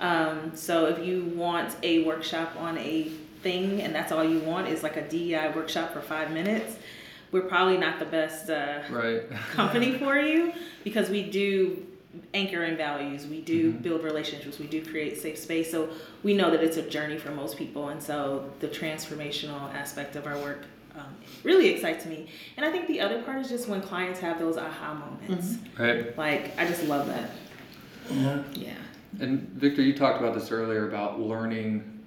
Um, 0.00 0.52
so 0.54 0.86
if 0.86 1.04
you 1.04 1.24
want 1.36 1.76
a 1.82 2.02
workshop 2.04 2.54
on 2.58 2.76
a 2.78 3.04
thing 3.42 3.80
and 3.82 3.94
that's 3.94 4.10
all 4.12 4.24
you 4.24 4.40
want 4.40 4.68
is 4.68 4.82
like 4.82 4.96
a 4.96 5.02
DEI 5.08 5.52
workshop 5.54 5.92
for 5.92 6.00
five 6.00 6.30
minutes, 6.32 6.76
we're 7.30 7.42
probably 7.42 7.76
not 7.78 7.98
the 7.98 8.04
best 8.04 8.50
uh, 8.50 8.82
Right. 8.90 9.22
company 9.52 9.92
for 9.98 10.16
you 10.18 10.52
because 10.84 11.08
we 11.08 11.22
do 11.22 11.86
anchor 12.34 12.64
in 12.64 12.76
values. 12.76 13.26
We 13.26 13.40
do 13.40 13.72
Mhm. 13.72 13.82
build 13.82 14.02
relationships. 14.04 14.58
We 14.58 14.66
do 14.66 14.84
create 14.84 15.18
safe 15.18 15.38
space. 15.38 15.70
So 15.70 15.88
we 16.22 16.34
know 16.34 16.50
that 16.50 16.62
it's 16.62 16.76
a 16.76 16.82
journey 16.82 17.18
for 17.18 17.30
most 17.30 17.56
people. 17.56 17.88
And 17.88 18.02
so 18.02 18.50
the 18.60 18.68
transformational 18.68 19.72
aspect 19.74 20.16
of 20.16 20.26
our 20.26 20.36
work 20.38 20.64
um, 20.94 21.06
really 21.42 21.68
excites 21.70 22.04
me. 22.04 22.26
And 22.58 22.66
i 22.66 22.70
think 22.70 22.86
the 22.86 23.00
other 23.00 23.22
part 23.22 23.38
is 23.38 23.48
just 23.48 23.66
when 23.66 23.80
clients 23.80 24.20
have 24.20 24.38
those 24.38 24.58
aha 24.58 24.92
moments. 24.92 25.56
Right. 25.78 26.16
like 26.18 26.52
i 26.58 26.66
just 26.66 26.84
love 26.84 27.06
that. 27.06 27.30
Yeah. 28.10 28.42
yeah. 28.52 28.74
And 29.20 29.48
Victor, 29.50 29.80
you 29.80 29.94
talked 29.96 30.20
about 30.20 30.34
this 30.34 30.50
earlier 30.50 30.86
about 30.88 31.18
learning, 31.18 32.00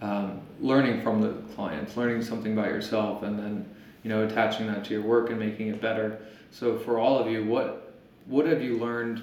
um, 0.00 0.40
learning 0.60 1.02
from 1.02 1.20
the 1.20 1.32
clients, 1.54 1.96
learning 1.96 2.22
something 2.22 2.52
about 2.54 2.68
yourself, 2.68 3.22
and 3.22 3.38
then 3.38 3.66
you 4.02 4.08
know 4.08 4.24
attaching 4.26 4.66
that 4.68 4.84
to 4.86 4.94
your 4.94 5.02
work 5.02 5.28
and 5.30 5.38
making 5.38 5.68
it 5.68 5.80
better. 5.80 6.20
So 6.50 6.78
for 6.78 6.98
all 6.98 7.18
of 7.18 7.30
you, 7.30 7.44
what 7.44 7.89
what 8.30 8.46
have 8.46 8.62
you 8.62 8.78
learned 8.78 9.22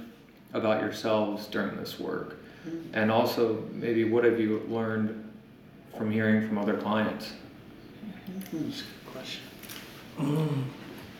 about 0.54 0.82
yourselves 0.82 1.48
during 1.48 1.78
this 1.78 1.98
work, 2.00 2.38
and 2.94 3.10
also 3.10 3.64
maybe 3.72 4.04
what 4.04 4.26
have 4.26 4.40
you 4.40 4.62
learned 4.68 5.24
from 5.98 6.12
hearing 6.12 6.46
from 6.46 6.58
other 6.58 6.76
clients? 6.78 7.32
Hmm, 8.52 8.64
That's 8.68 8.82
a 8.82 8.84
good 8.84 9.14
question. 9.14 9.42
Mm. 10.20 10.64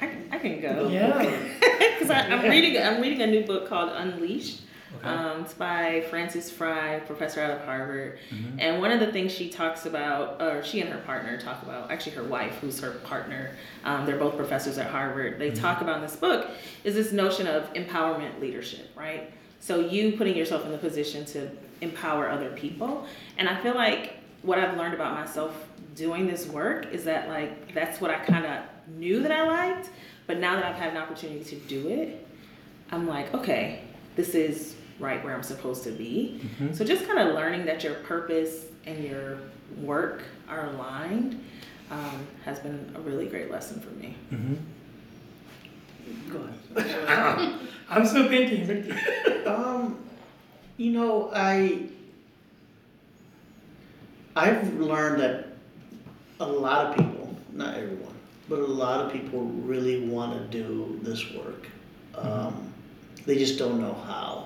i, 0.02 0.06
can- 0.08 0.28
I 0.32 0.38
can 0.40 0.60
go 0.62 0.90
Yeah. 0.90 1.22
because 2.00 2.10
i'm 2.10 2.42
reading 2.50 2.82
i'm 2.82 3.00
reading 3.00 3.22
a 3.22 3.28
new 3.28 3.46
book 3.46 3.68
called 3.70 3.92
unleashed 3.94 4.62
Okay. 5.00 5.08
Um, 5.10 5.42
it's 5.42 5.54
by 5.54 6.06
Frances 6.10 6.50
Frei, 6.50 7.02
professor 7.06 7.42
out 7.42 7.52
of 7.52 7.62
Harvard. 7.66 8.20
Mhm. 8.32 8.56
And 8.60 8.82
one 8.82 8.92
of 8.92 9.00
the 9.00 9.12
things 9.12 9.32
she 9.34 9.50
talks 9.50 9.86
about, 9.86 10.42
or 10.42 10.64
she 10.64 10.80
and 10.82 10.90
her 10.90 11.00
partner 11.00 11.38
talk 11.38 11.62
about, 11.62 11.92
actually 11.92 12.14
her 12.14 12.24
wife, 12.24 12.58
who's 12.62 12.80
her 12.80 12.92
partner, 12.92 13.52
um, 13.84 14.06
they're 14.06 14.18
both 14.18 14.38
professors 14.38 14.78
at 14.78 14.88
Harvard. 14.88 15.40
They 15.40 15.52
talk 15.52 15.82
about 15.82 15.98
in 15.98 16.02
this 16.04 16.16
book 16.16 16.48
is 16.84 16.96
this 16.96 17.12
notion 17.12 17.48
of 17.48 17.72
empowerment 17.74 18.40
leadership, 18.40 18.90
right? 18.96 19.32
So 19.60 19.80
you 19.82 20.14
putting 20.14 20.38
yourself 20.38 20.66
in 20.66 20.72
the 20.72 20.78
position 20.78 21.26
to 21.26 21.50
empower 21.82 22.30
other 22.30 22.50
people. 22.52 23.06
And 23.38 23.50
I 23.50 23.60
feel 23.62 23.76
like 23.76 24.14
what 24.42 24.58
I've 24.58 24.78
learned 24.78 24.94
about 24.94 25.14
myself 25.14 25.54
doing 25.96 26.28
this 26.28 26.48
work 26.48 26.88
is 26.94 27.04
that 27.04 27.28
like 27.28 27.74
that's 27.74 28.00
what 28.00 28.10
I 28.12 28.20
kind 28.20 28.46
of 28.46 28.64
knew 28.96 29.22
that 29.22 29.32
I 29.32 29.44
liked, 29.44 29.90
but 30.28 30.40
now 30.40 30.56
that 30.56 30.64
I've 30.64 30.76
had 30.76 30.92
an 30.92 30.98
opportunity 30.98 31.44
to 31.44 31.56
do 31.56 31.90
it, 31.90 32.26
I'm 32.92 33.06
like, 33.06 33.34
okay, 33.34 33.82
this 34.16 34.34
is 34.34 34.76
right 35.00 35.24
where 35.24 35.34
I'm 35.36 35.44
supposed 35.44 35.84
to 35.84 35.92
be. 35.92 36.42
Mhm. 36.60 36.76
So 36.76 36.84
just 36.84 37.06
kind 37.08 37.20
of 37.20 37.36
learning 37.36 37.66
that 37.66 37.84
your 37.84 37.96
purpose 37.96 38.66
and 38.86 39.04
your 39.04 39.38
work 39.82 40.24
are 40.50 40.68
aligned 40.68 41.44
um, 41.92 42.28
has 42.46 42.60
been 42.60 42.92
a 42.96 43.00
really 43.00 43.28
great 43.28 43.50
lesson 43.52 43.80
for 43.80 43.92
me. 43.92 44.16
Mhm. 44.32 44.58
Go 46.32 46.40
ahead. 46.76 47.54
I'm 47.90 48.06
still 48.06 48.28
thinking. 48.28 48.94
Um, 49.48 49.98
you 50.76 50.92
know, 50.92 51.32
I 51.34 51.84
I've 54.36 54.74
learned 54.80 55.22
that 55.22 55.48
a 56.40 56.46
lot 56.46 56.88
of 56.88 56.96
people, 56.98 57.36
not 57.54 57.76
everyone, 57.76 58.14
but 58.50 58.60
a 58.60 58.66
lot 58.66 59.06
of 59.06 59.12
people 59.12 59.44
really 59.44 60.08
want 60.08 60.34
to 60.52 60.58
do 60.64 61.00
this 61.02 61.32
work. 61.34 61.68
Um, 62.16 62.74
they 63.28 63.38
just 63.38 63.60
don't 63.60 63.80
know 63.80 63.94
how, 63.94 64.46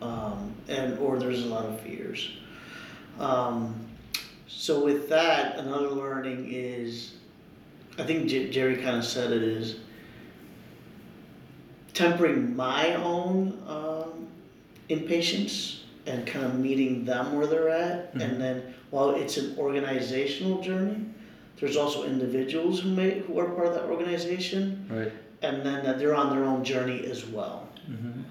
um, 0.00 0.54
and 0.66 0.98
or 0.98 1.18
there's 1.18 1.44
a 1.44 1.46
lot 1.46 1.66
of 1.66 1.78
fears. 1.82 2.30
Um, 3.20 3.78
so 4.48 4.82
with 4.82 5.08
that, 5.10 5.58
another 5.58 5.90
learning 5.90 6.48
is, 6.50 7.12
I 7.98 8.04
think 8.04 8.28
J- 8.28 8.48
Jerry 8.50 8.76
kind 8.76 8.96
of 8.96 9.04
said 9.04 9.32
it 9.32 9.42
is 9.42 9.76
tempering 11.92 12.56
my 12.56 12.94
own 12.94 13.62
um, 13.68 14.26
impatience 14.88 15.84
and 16.06 16.26
kind 16.26 16.46
of 16.46 16.58
meeting 16.58 17.04
them 17.04 17.36
where 17.36 17.46
they're 17.46 17.68
at. 17.68 18.14
Mhm. 18.14 18.22
And 18.22 18.40
then 18.40 18.74
while 18.90 19.10
it's 19.10 19.36
an 19.36 19.54
organizational 19.58 20.62
journey, 20.62 21.04
there's 21.60 21.76
also 21.76 22.04
individuals 22.04 22.80
who 22.80 22.88
may 22.88 23.18
who 23.20 23.38
are 23.38 23.50
part 23.50 23.66
of 23.66 23.74
that 23.74 23.84
organization, 23.84 24.86
Right. 24.90 25.12
and 25.42 25.62
then 25.66 25.84
that 25.84 25.98
they're 25.98 26.14
on 26.14 26.34
their 26.34 26.44
own 26.44 26.64
journey 26.64 27.04
as 27.04 27.26
well. 27.26 27.68
Mhm. 27.90 28.22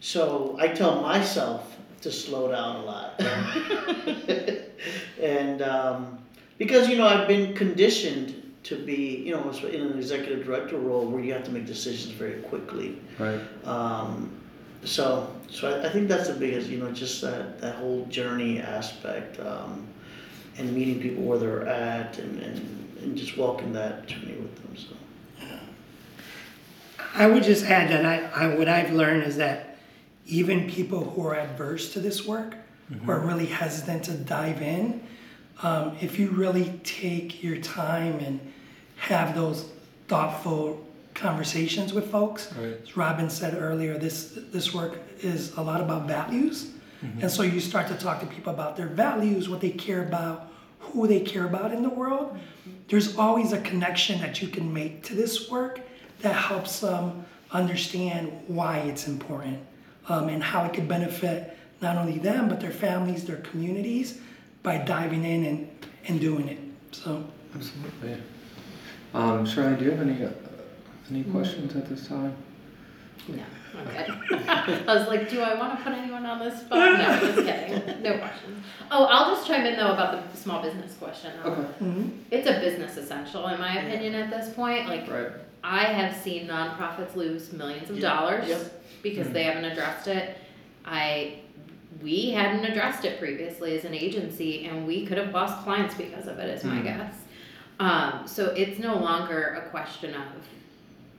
So 0.00 0.56
I 0.60 0.68
tell 0.68 1.00
myself 1.00 1.76
to 2.02 2.12
slow 2.12 2.50
down 2.50 2.76
a 2.76 2.84
lot. 2.84 3.20
and 5.20 5.62
um, 5.62 6.18
because, 6.56 6.88
you 6.88 6.96
know, 6.96 7.06
I've 7.06 7.26
been 7.26 7.54
conditioned 7.54 8.34
to 8.64 8.76
be, 8.76 9.22
you 9.24 9.32
know, 9.32 9.50
in 9.50 9.80
an 9.80 9.98
executive 9.98 10.44
director 10.44 10.76
role 10.76 11.06
where 11.06 11.22
you 11.22 11.32
have 11.32 11.44
to 11.44 11.50
make 11.50 11.66
decisions 11.66 12.12
very 12.12 12.40
quickly. 12.42 13.00
Right. 13.18 13.40
Um, 13.64 14.30
so, 14.84 15.34
so 15.48 15.70
I, 15.70 15.86
I 15.86 15.88
think 15.90 16.08
that's 16.08 16.28
the 16.28 16.34
biggest, 16.34 16.68
you 16.68 16.78
know, 16.78 16.92
just 16.92 17.20
that, 17.22 17.60
that 17.60 17.76
whole 17.76 18.04
journey 18.06 18.60
aspect 18.60 19.40
um, 19.40 19.86
and 20.58 20.72
meeting 20.72 21.00
people 21.00 21.24
where 21.24 21.38
they're 21.38 21.66
at 21.66 22.18
and, 22.18 22.40
and, 22.40 22.98
and 23.02 23.16
just 23.16 23.36
walking 23.36 23.72
that 23.72 24.06
journey 24.06 24.36
with 24.36 24.54
them. 24.56 24.76
So. 24.76 24.94
I 27.18 27.26
would 27.26 27.42
just 27.42 27.64
add 27.64 27.90
that 27.90 28.06
I, 28.06 28.44
I 28.44 28.54
what 28.54 28.68
I've 28.68 28.92
learned 28.92 29.24
is 29.24 29.36
that 29.38 29.76
even 30.26 30.70
people 30.70 31.02
who 31.10 31.26
are 31.26 31.34
adverse 31.34 31.92
to 31.94 32.00
this 32.00 32.24
work, 32.24 32.54
who 33.04 33.10
are 33.10 33.18
really 33.18 33.46
hesitant 33.46 34.04
to 34.04 34.12
dive 34.12 34.62
in, 34.62 35.02
um, 35.62 35.96
if 36.00 36.18
you 36.18 36.28
really 36.30 36.80
take 36.84 37.42
your 37.42 37.56
time 37.58 38.18
and 38.20 38.40
have 38.96 39.34
those 39.34 39.70
thoughtful 40.06 40.86
conversations 41.14 41.92
with 41.92 42.08
folks, 42.10 42.52
Right. 42.54 42.76
as 42.82 42.96
Robbin 42.96 43.28
said 43.28 43.54
earlier, 43.60 43.98
this 43.98 44.38
this 44.52 44.72
work 44.72 44.98
is 45.20 45.52
a 45.56 45.62
lot 45.62 45.80
about 45.80 46.06
values, 46.06 46.70
and 47.20 47.30
so 47.30 47.42
you 47.42 47.60
start 47.60 47.88
to 47.88 47.94
talk 47.96 48.20
to 48.20 48.26
people 48.26 48.52
about 48.52 48.76
their 48.76 48.86
values, 48.88 49.48
what 49.48 49.60
they 49.60 49.70
care 49.70 50.02
about, 50.06 50.52
who 50.78 51.08
they 51.08 51.20
care 51.20 51.44
about 51.46 51.72
in 51.72 51.82
the 51.82 51.88
world. 51.90 52.38
There's 52.88 53.16
always 53.16 53.52
a 53.52 53.60
connection 53.60 54.20
that 54.20 54.40
you 54.40 54.48
can 54.48 54.72
make 54.72 55.02
to 55.04 55.14
this 55.14 55.50
work 55.50 55.80
that 56.20 56.34
helps 56.34 56.80
them 56.80 57.24
understand 57.52 58.32
why 58.46 58.78
it's 58.78 59.08
important 59.08 59.58
um, 60.08 60.28
and 60.28 60.42
how 60.42 60.64
it 60.64 60.72
could 60.72 60.88
benefit 60.88 61.56
not 61.80 61.96
only 61.96 62.18
them 62.18 62.48
but 62.48 62.60
their 62.60 62.70
families, 62.70 63.24
their 63.24 63.36
communities 63.36 64.20
by 64.62 64.78
diving 64.78 65.24
in 65.24 65.44
and, 65.44 65.86
and 66.08 66.20
doing 66.20 66.48
it. 66.48 66.58
So. 66.92 67.24
Absolutely. 67.54 68.22
Um, 69.14 69.46
Shirley, 69.46 69.76
do 69.76 69.84
you 69.86 69.90
have 69.92 70.00
any 70.02 70.22
uh, 70.22 70.30
any 71.10 71.24
questions 71.24 71.74
at 71.74 71.88
this 71.88 72.06
time? 72.06 72.34
No. 73.26 73.42
Okay. 73.86 74.06
I 74.86 74.94
was 74.94 75.08
like, 75.08 75.30
do 75.30 75.40
I 75.40 75.54
want 75.54 75.78
to 75.78 75.84
put 75.84 75.92
anyone 75.94 76.26
on 76.26 76.38
this 76.38 76.60
spot? 76.60 76.98
No, 76.98 77.20
just 77.20 77.36
kidding. 77.46 78.02
No 78.02 78.18
question. 78.18 78.62
Oh, 78.90 79.04
I'll 79.04 79.34
just 79.34 79.46
chime 79.46 79.64
in 79.64 79.76
though 79.76 79.92
about 79.92 80.30
the 80.30 80.36
small 80.36 80.60
business 80.62 80.94
question. 80.96 81.32
Okay. 81.44 81.68
Mhm. 81.82 82.18
It's 82.30 82.46
a 82.48 82.60
business 82.60 82.96
essential 82.96 83.46
in 83.48 83.58
my 83.58 83.78
opinion 83.78 84.14
at 84.14 84.30
this 84.30 84.54
point. 84.54 84.88
Like 84.88 85.08
Right. 85.10 85.30
I 85.64 85.84
have 85.84 86.16
seen 86.16 86.46
nonprofits 86.48 87.14
lose 87.16 87.52
millions 87.52 87.90
of 87.90 87.96
Yeah. 87.98 88.08
dollars 88.08 88.48
Yep. 88.48 88.82
because 89.02 89.28
they 89.30 89.42
haven't 89.44 89.64
addressed 89.64 90.08
it. 90.08 90.36
I 90.84 91.34
we 92.02 92.30
hadn't 92.30 92.64
addressed 92.64 93.04
it 93.04 93.18
previously 93.18 93.76
as 93.76 93.84
an 93.84 93.94
agency 93.94 94.66
and 94.66 94.86
we 94.86 95.04
could 95.06 95.16
have 95.18 95.32
lost 95.32 95.64
clients 95.64 95.94
because 95.94 96.28
of 96.28 96.38
it 96.38 96.48
is 96.50 96.62
my 96.62 96.76
Mm. 96.76 96.84
guess. 96.84 97.14
Um, 97.80 98.22
so 98.26 98.46
it's 98.56 98.78
no 98.78 98.96
longer 98.98 99.60
a 99.64 99.68
question 99.70 100.14
of 100.14 100.22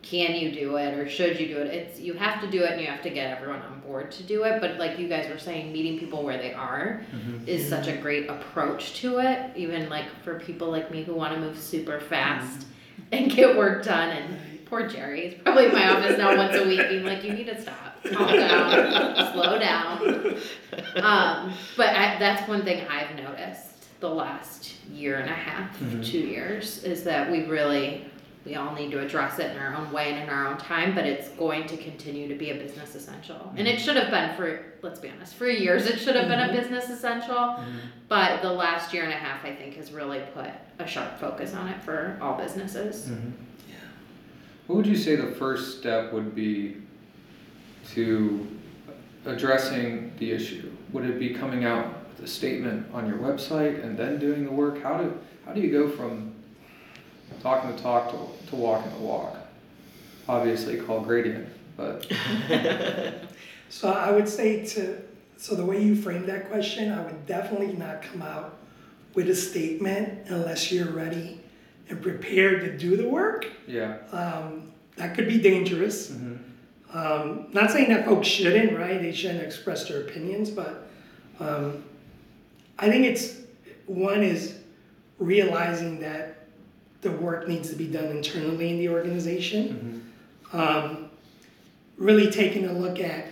can 0.01 0.35
you 0.35 0.51
do 0.51 0.77
it 0.77 0.93
or 0.97 1.09
should 1.09 1.37
you 1.39 1.47
do 1.47 1.57
it? 1.57 1.67
It's 1.73 1.99
you 1.99 2.13
have 2.13 2.39
to 2.41 2.47
do 2.47 2.63
it 2.63 2.71
and 2.71 2.81
you 2.81 2.87
have 2.87 3.01
to 3.01 3.09
get 3.09 3.35
everyone 3.35 3.61
on 3.61 3.81
board 3.81 4.11
to 4.11 4.23
do 4.23 4.43
it. 4.43 4.61
But 4.61 4.77
like 4.77 4.97
you 4.97 5.09
guys 5.09 5.27
were 5.29 5.39
saying, 5.39 5.73
meeting 5.73 5.99
people 5.99 6.23
where 6.23 6.37
they 6.37 6.53
are 6.53 7.01
Mhm. 7.13 7.45
is 7.47 7.67
such 7.67 7.87
a 7.87 7.93
great 7.97 8.29
approach 8.29 8.93
to 9.01 9.19
it. 9.19 9.39
Even 9.57 9.89
like 9.89 10.05
for 10.23 10.39
people 10.39 10.69
like 10.71 10.89
me 10.91 11.03
who 11.03 11.13
want 11.13 11.33
to 11.33 11.39
move 11.39 11.57
super 11.57 11.99
fast 11.99 12.67
and 13.11 13.31
get 13.31 13.57
work 13.57 13.83
done. 13.83 14.09
And 14.09 14.65
poor 14.65 14.87
Jerry 14.87 15.21
is 15.27 15.41
probably 15.43 15.65
in 15.65 15.73
my 15.73 15.89
office 15.89 16.17
now 16.17 16.35
once 16.37 16.55
a 16.55 16.63
week, 16.67 16.79
being 16.89 17.05
like, 17.05 17.23
"You 17.23 17.33
need 17.33 17.47
to 17.47 17.61
stop, 17.61 17.97
calm 18.11 18.35
down, 18.35 19.33
slow 19.33 19.57
down." 19.59 20.35
Um, 20.95 21.53
but 21.75 21.89
I, 21.89 22.17
that's 22.19 22.47
one 22.47 22.63
thing 22.63 22.85
I've 22.87 23.15
noticed 23.15 23.65
the 23.99 24.09
last 24.09 24.73
year 24.93 25.17
and 25.17 25.29
a 25.29 25.33
half, 25.33 25.77
Mhm. 25.79 26.05
two 26.05 26.19
years, 26.19 26.83
is 26.83 27.03
that 27.03 27.29
we 27.29 27.45
really 27.45 28.05
we 28.45 28.55
all 28.55 28.73
need 28.73 28.91
to 28.91 28.99
address 28.99 29.37
it 29.39 29.51
in 29.51 29.57
our 29.57 29.75
own 29.75 29.91
way 29.91 30.13
and 30.13 30.23
in 30.23 30.29
our 30.29 30.47
own 30.47 30.57
time, 30.57 30.95
but 30.95 31.05
it's 31.05 31.27
going 31.29 31.67
to 31.67 31.77
continue 31.77 32.27
to 32.27 32.35
be 32.35 32.51
a 32.51 32.55
business 32.55 32.95
essential. 32.95 33.53
And 33.57 33.67
it 33.67 33.75
mm-hmm. 33.75 33.83
should 33.83 33.95
have 33.97 34.09
been 34.09 34.35
for, 34.35 34.65
let's 34.81 34.99
be 34.99 35.09
honest, 35.09 35.35
for 35.35 35.47
years 35.47 35.85
it 35.85 35.99
should 35.99 36.15
have 36.15 36.27
been 36.27 36.39
a 36.39 36.43
mm-hmm. 36.43 36.55
business 36.55 36.89
essential. 36.89 37.35
Mm-hmm. 37.35 37.77
But 38.07 38.41
the 38.41 38.51
last 38.51 38.93
year 38.93 39.03
and 39.03 39.13
a 39.13 39.17
half, 39.17 39.43
I 39.43 39.53
think, 39.53 39.75
has 39.75 39.91
really 39.91 40.21
put 40.33 40.49
a 40.79 40.87
sharp 40.87 41.19
focus 41.19 41.53
on 41.53 41.67
it 41.67 41.83
for 41.83 42.17
all 42.21 42.37
businesses. 42.37 43.09
Mhm. 43.09 43.33
What 44.69 44.75
would 44.75 44.85
you 44.85 44.95
say 44.95 45.15
the 45.15 45.31
first 45.31 45.79
step 45.79 46.13
would 46.13 46.35
be 46.35 46.77
to 47.95 48.47
addressing 49.25 50.13
the 50.19 50.31
issue? 50.31 50.71
Would 50.93 51.05
it 51.05 51.17
be 51.17 51.33
coming 51.33 51.65
out 51.65 51.91
with 52.09 52.23
a 52.23 52.27
statement 52.27 52.85
on 52.93 53.07
your 53.07 53.17
website 53.17 53.83
and 53.83 53.97
then 53.97 54.19
doing 54.19 54.45
the 54.45 54.51
work? 54.51 54.83
How 54.83 54.99
do 54.99 55.19
how 55.43 55.53
do 55.53 55.61
you 55.61 55.71
go 55.71 55.89
from 55.89 56.28
talking 57.41 57.75
the 57.75 57.81
talk 57.81 58.09
to, 58.11 58.49
to 58.49 58.55
walking 58.55 58.91
the 58.93 58.99
walk? 58.99 59.37
Obviously 60.27 60.77
called 60.77 61.05
gradient, 61.05 61.47
but 61.75 62.05
So 63.69 63.91
I 63.91 64.11
would 64.11 64.27
say 64.27 64.65
to, 64.65 64.97
so 65.37 65.55
the 65.55 65.65
way 65.65 65.81
you 65.83 65.95
framed 65.95 66.27
that 66.27 66.49
question, 66.49 66.91
I 66.91 67.03
would 67.03 67.25
definitely 67.27 67.73
not 67.73 68.01
come 68.01 68.21
out 68.21 68.57
with 69.13 69.29
a 69.29 69.35
statement 69.35 70.27
unless 70.27 70.71
you're 70.71 70.91
ready 70.91 71.39
and 71.89 72.01
prepared 72.01 72.61
to 72.61 72.77
do 72.77 72.95
the 72.97 73.07
work. 73.07 73.47
yeah. 73.67 73.97
Um, 74.11 74.71
that 74.95 75.15
could 75.15 75.27
be 75.27 75.39
dangerous. 75.39 76.09
hmm 76.11 76.35
Um, 76.91 77.47
not 77.53 77.69
saying 77.71 77.89
that 77.89 78.05
folks 78.05 78.27
shouldn't, 78.27 78.75
right? 78.77 78.99
They 79.01 79.11
shouldn't 79.13 79.43
express 79.43 79.87
their 79.87 80.01
opinions, 80.01 80.49
but 80.49 80.89
um, 81.39 81.83
I 82.79 82.89
think 82.89 83.05
it's 83.05 83.35
one 83.85 84.23
is 84.23 84.55
realizing 85.19 85.99
that 85.99 86.38
the 87.01 87.11
work 87.11 87.47
needs 87.47 87.69
to 87.69 87.75
be 87.75 87.87
done 87.87 88.05
internally 88.07 88.69
in 88.71 88.77
the 88.77 88.89
organization. 88.89 90.03
hmm 90.51 90.57
Um, 90.59 91.09
really 91.97 92.31
taking 92.31 92.65
a 92.65 92.73
look 92.73 92.99
at 92.99 93.27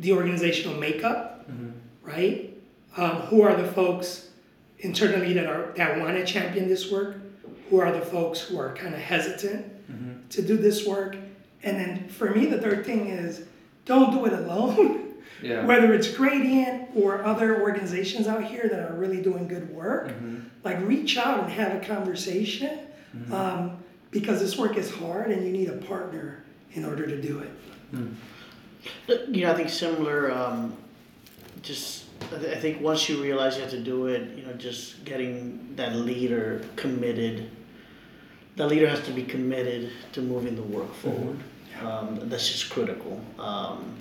the 0.00 0.12
organizational 0.12 0.78
makeup, 0.78 1.44
hmm 1.46 1.70
right? 2.02 2.50
Um, 2.96 3.16
who 3.28 3.42
are 3.42 3.56
the 3.60 3.66
folks 3.72 4.28
internally 4.78 5.32
that 5.34 5.46
are 5.46 5.72
that 5.76 5.98
want 6.00 6.16
to 6.16 6.24
champion 6.24 6.68
this 6.68 6.90
work? 6.90 7.16
Who 7.70 7.78
are 7.78 7.92
the 7.92 8.00
folks 8.00 8.40
who 8.40 8.58
are 8.58 8.74
kind 8.74 8.94
of 8.94 9.00
hesitant 9.00 9.66
hmm 9.86 10.12
to 10.30 10.42
do 10.42 10.56
this 10.56 10.86
work? 10.86 11.16
And 11.62 11.78
then 11.80 12.08
for 12.08 12.30
me, 12.34 12.46
the 12.46 12.60
third 12.60 12.84
thing 12.86 13.06
is 13.08 13.44
don't 13.86 14.10
do 14.12 14.24
it 14.26 14.32
alone. 14.32 15.00
Yeah. 15.44 15.64
Whether 15.66 15.92
it's 15.92 16.08
Gradient 16.08 16.88
or 16.94 17.22
other 17.24 17.60
organizations 17.60 18.26
out 18.26 18.44
here 18.44 18.66
that 18.68 18.90
are 18.90 18.94
really 18.94 19.20
doing 19.22 19.46
good 19.46 19.68
work, 19.70 20.10
hmm 20.10 20.38
like 20.64 20.80
reach 20.80 21.18
out 21.18 21.44
and 21.44 21.52
have 21.52 21.76
a 21.82 21.84
conversation 21.84 22.78
um, 23.30 23.76
because 24.10 24.40
this 24.40 24.56
work 24.56 24.78
is 24.78 24.90
hard 24.90 25.30
and 25.30 25.44
you 25.44 25.52
need 25.52 25.68
a 25.68 25.76
partner 25.76 26.42
in 26.72 26.86
order 26.86 27.06
to 27.06 27.20
do 27.20 27.40
it. 27.40 27.50
You 29.28 29.44
know, 29.44 29.52
I 29.52 29.54
think 29.54 29.68
similar, 29.68 30.32
um, 30.32 30.74
just, 31.60 32.06
I, 32.32 32.38
th- 32.38 32.56
I 32.56 32.58
think 32.58 32.80
once 32.80 33.10
you 33.10 33.22
realize 33.22 33.56
you 33.56 33.60
have 33.60 33.70
to 33.72 33.80
do 33.80 34.06
it, 34.06 34.36
you 34.38 34.44
know, 34.46 34.54
just 34.54 35.04
getting 35.04 35.76
that 35.76 35.94
leader 35.96 36.64
committed. 36.76 37.50
The 38.56 38.66
leader 38.66 38.88
has 38.88 39.02
to 39.02 39.12
be 39.12 39.22
committed 39.22 39.90
to 40.12 40.22
moving 40.22 40.56
the 40.56 40.62
work 40.62 40.94
forward. 40.94 41.38
Um, 41.82 42.20
that's 42.30 42.50
just 42.50 42.70
critical. 42.70 43.20
Um, 43.38 43.96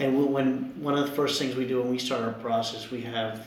and 0.00 0.16
when- 0.16 0.32
when, 0.32 0.82
one 0.82 0.98
of 0.98 1.06
the 1.06 1.12
first 1.12 1.38
things 1.38 1.54
we 1.54 1.66
do 1.66 1.80
when 1.80 1.90
we 1.90 1.98
start 1.98 2.22
our 2.22 2.32
process, 2.32 2.90
we 2.90 3.02
have 3.02 3.46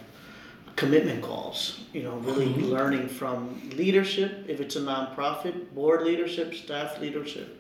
commitment 0.76 1.22
calls, 1.22 1.82
you 1.94 2.04
know, 2.04 2.16
really 2.18 2.48
learning 2.48 3.08
from 3.08 3.70
leadership, 3.76 4.46
if 4.48 4.60
it's 4.60 4.76
a 4.76 4.82
nonprofit, 4.82 5.74
board 5.74 6.04
leadership, 6.04 6.54
staff 6.54 7.00
leadership, 7.00 7.60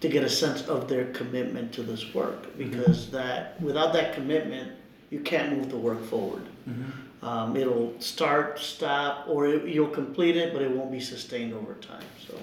to 0.00 0.08
get 0.08 0.24
a 0.24 0.28
sense 0.28 0.66
of 0.68 0.88
their 0.88 1.06
commitment 1.06 1.72
to 1.72 1.82
this 1.82 2.12
work. 2.12 2.56
Because 2.58 3.10
that 3.10 3.60
without 3.60 3.92
that 3.92 4.14
commitment 4.14 4.72
you 5.10 5.20
can't 5.20 5.56
move 5.56 5.70
the 5.70 5.76
work 5.76 6.02
forward. 6.04 6.42
Hmm 6.64 6.90
um, 7.22 7.56
it'll 7.56 7.94
start 8.00 8.58
stop 8.58 9.26
or 9.28 9.46
it, 9.46 9.68
you'll 9.68 9.88
complete 9.88 10.36
it 10.36 10.52
but 10.52 10.60
it 10.62 10.70
won't 10.70 10.90
be 10.90 11.00
sustained 11.00 11.54
over 11.54 11.74
time 11.74 12.04
so. 12.26 12.38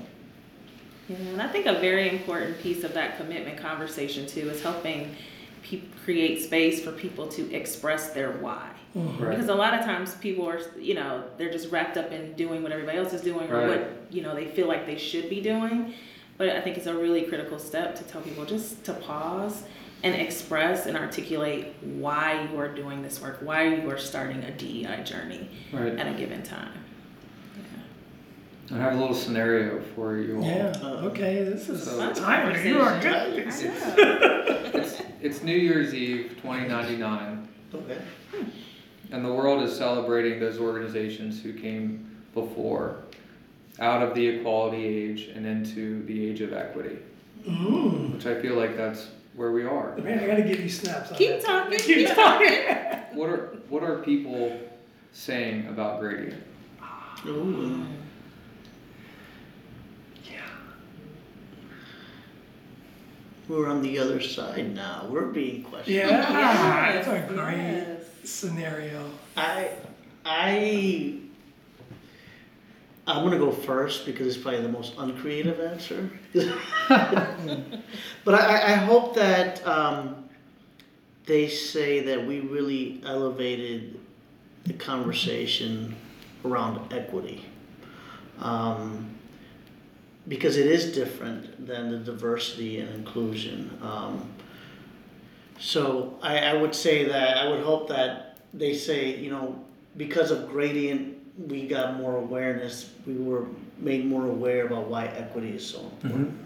Yeah, 1.09 1.17
and 1.17 1.41
I 1.41 1.47
think 1.47 1.65
a 1.65 1.73
very 1.79 2.09
important 2.09 2.59
piece 2.61 2.83
of 2.83 2.93
that 2.93 3.17
commitment 3.17 3.57
conversation 3.57 4.25
too 4.25 4.49
is 4.49 4.61
helping 4.63 5.15
pe- 5.63 5.81
create 6.03 6.41
space 6.43 6.83
for 6.83 6.91
people 6.91 7.27
to 7.29 7.53
express 7.53 8.11
their 8.11 8.31
why. 8.33 8.69
Right. 8.95 9.29
Because 9.31 9.49
a 9.49 9.55
lot 9.55 9.73
of 9.75 9.81
times 9.85 10.15
people 10.15 10.47
are, 10.49 10.59
you 10.79 10.95
know, 10.95 11.23
they're 11.37 11.51
just 11.51 11.71
wrapped 11.71 11.95
up 11.97 12.11
in 12.11 12.33
doing 12.33 12.63
what 12.63 12.71
everybody 12.71 12.97
else 12.97 13.13
is 13.13 13.21
doing 13.21 13.49
or 13.51 13.57
Right. 13.57 13.67
what, 13.67 13.91
you 14.09 14.21
know, 14.21 14.33
they 14.35 14.45
feel 14.47 14.67
like 14.67 14.85
they 14.85 14.97
should 14.97 15.29
be 15.29 15.41
doing. 15.41 15.93
But 16.37 16.49
I 16.49 16.61
think 16.61 16.77
it's 16.77 16.87
a 16.87 16.93
really 16.95 17.23
critical 17.23 17.59
step 17.59 17.95
to 17.97 18.03
tell 18.05 18.21
people 18.21 18.45
just 18.45 18.83
to 18.85 18.93
pause 18.93 19.63
and 20.03 20.15
express 20.15 20.85
and 20.85 20.97
articulate 20.97 21.73
why 21.81 22.47
you 22.49 22.57
are 22.57 22.69
doing 22.73 23.03
this 23.03 23.21
work, 23.21 23.39
why 23.41 23.63
you 23.75 23.89
are 23.91 23.97
starting 23.97 24.41
a 24.43 24.51
DEI 24.51 25.03
journey 25.03 25.49
Right. 25.73 25.97
at 25.99 26.07
a 26.07 26.17
given 26.17 26.41
time. 26.41 26.71
I 28.71 28.77
have 28.77 28.93
a 28.93 28.97
little 28.97 29.15
scenario 29.15 29.81
for 29.95 30.17
you 30.17 30.37
all. 30.37 30.43
Yeah. 30.43 30.71
Uh, 30.81 31.07
Okay. 31.07 31.43
This 31.43 31.69
is 31.69 31.83
So- 31.83 31.97
Fun 31.97 32.13
timely. 32.13 32.67
You 32.69 32.79
are 32.79 32.99
good. 33.01 33.47
I 33.47 33.63
know. 33.63 34.65
It's, 34.79 35.01
it's 35.21 35.43
New 35.43 35.55
Year's 35.57 35.93
Eve 35.93 36.31
2099, 36.41 37.47
okay 37.73 37.97
and 39.11 39.25
the 39.25 39.33
world 39.33 39.63
is 39.63 39.75
celebrating 39.75 40.39
those 40.39 40.59
organizations 40.59 41.41
who 41.41 41.51
came 41.51 42.15
before 42.35 42.97
out 43.79 44.03
of 44.03 44.13
the 44.13 44.23
equality 44.27 44.85
age 44.85 45.29
and 45.33 45.47
into 45.47 46.03
the 46.05 46.29
age 46.29 46.41
of 46.41 46.53
equity, 46.53 46.99
Mm. 47.47 48.13
which 48.13 48.25
I 48.27 48.39
feel 48.39 48.55
like 48.55 48.75
that's 48.77 49.07
where 49.33 49.51
we 49.51 49.63
are. 49.63 49.95
Man, 49.97 50.19
I 50.19 50.27
gotta 50.27 50.43
give 50.43 50.59
you 50.59 50.69
snaps. 50.69 51.09
On 51.11 51.17
Keep 51.17 51.29
that. 51.29 51.41
talking, 51.45 51.79
Keep 51.79 52.07
keep 52.07 52.15
talking. 52.15 52.51
What 53.17 53.29
are 53.29 53.57
what 53.69 53.81
are 53.81 53.97
people 53.99 54.59
saying 55.13 55.67
about 55.67 56.01
gradient? 56.01 56.43
Ooh. 57.25 57.83
We're 63.49 63.67
on 63.67 63.81
the 63.81 63.97
other 63.99 64.21
side 64.21 64.73
now 64.73 65.05
we're 65.09 65.25
being 65.25 65.63
questioned 65.63 65.95
Yeah, 65.97 66.07
Yes, 66.31 67.05
that's 67.05 67.29
a 67.29 67.33
great 67.33 67.57
yes. 67.57 68.05
scenario. 68.23 69.09
I 69.35 69.71
I 70.23 71.15
I'm 73.07 73.23
gonna 73.23 73.39
go 73.39 73.51
first 73.51 74.05
because 74.05 74.27
it's 74.27 74.37
probably 74.37 74.61
the 74.61 74.69
most 74.69 74.93
uncreative 74.99 75.59
answer. 75.59 76.11
but 78.23 78.35
I, 78.35 78.73
I 78.73 78.75
hope 78.75 79.15
that 79.15 79.65
um, 79.65 80.29
they 81.25 81.47
say 81.47 82.01
that 82.01 82.27
we 82.27 82.41
really 82.41 83.01
elevated 83.03 83.99
the 84.65 84.73
conversation 84.73 85.95
around 86.45 86.93
equity. 86.93 87.45
Um, 88.39 89.15
because 90.29 90.55
it 90.57 90.67
is 90.67 90.93
different 90.93 91.67
than 91.67 91.91
the 91.91 91.97
diversity 91.97 92.79
and 92.79 92.93
inclusion. 92.95 93.77
Um, 93.81 94.29
so 95.59 96.17
I, 96.21 96.37
I 96.37 96.53
would 96.53 96.73
say 96.73 97.03
that 97.05 97.37
I 97.37 97.49
would 97.49 97.63
hope 97.63 97.89
that 97.89 98.37
they 98.53 98.73
say, 98.73 99.17
you 99.17 99.29
know, 99.29 99.61
because 99.97 100.31
of 100.31 100.47
gradient, 100.47 101.17
we 101.49 101.67
got 101.67 101.97
more 101.97 102.15
awareness. 102.15 102.93
We 103.05 103.15
were 103.15 103.47
made 103.77 104.05
more 104.05 104.25
aware 104.27 104.67
about 104.67 104.87
why 104.87 105.05
equity 105.07 105.49
is 105.49 105.65
so 105.65 105.79
important. 105.81 106.37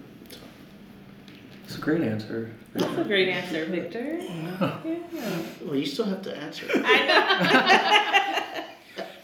It's 1.65 1.77
a 1.77 1.81
great 1.81 2.01
answer. 2.01 2.51
That's 2.73 2.97
a 2.97 3.03
great 3.03 3.29
answer, 3.29 3.65
Victor. 3.65 4.17
Yeah. 4.19 4.79
Well, 5.63 5.75
you 5.75 5.85
still 5.85 6.05
have 6.05 6.21
to 6.23 6.35
answer. 6.35 6.67
I 6.73 7.05
know. 7.07 8.63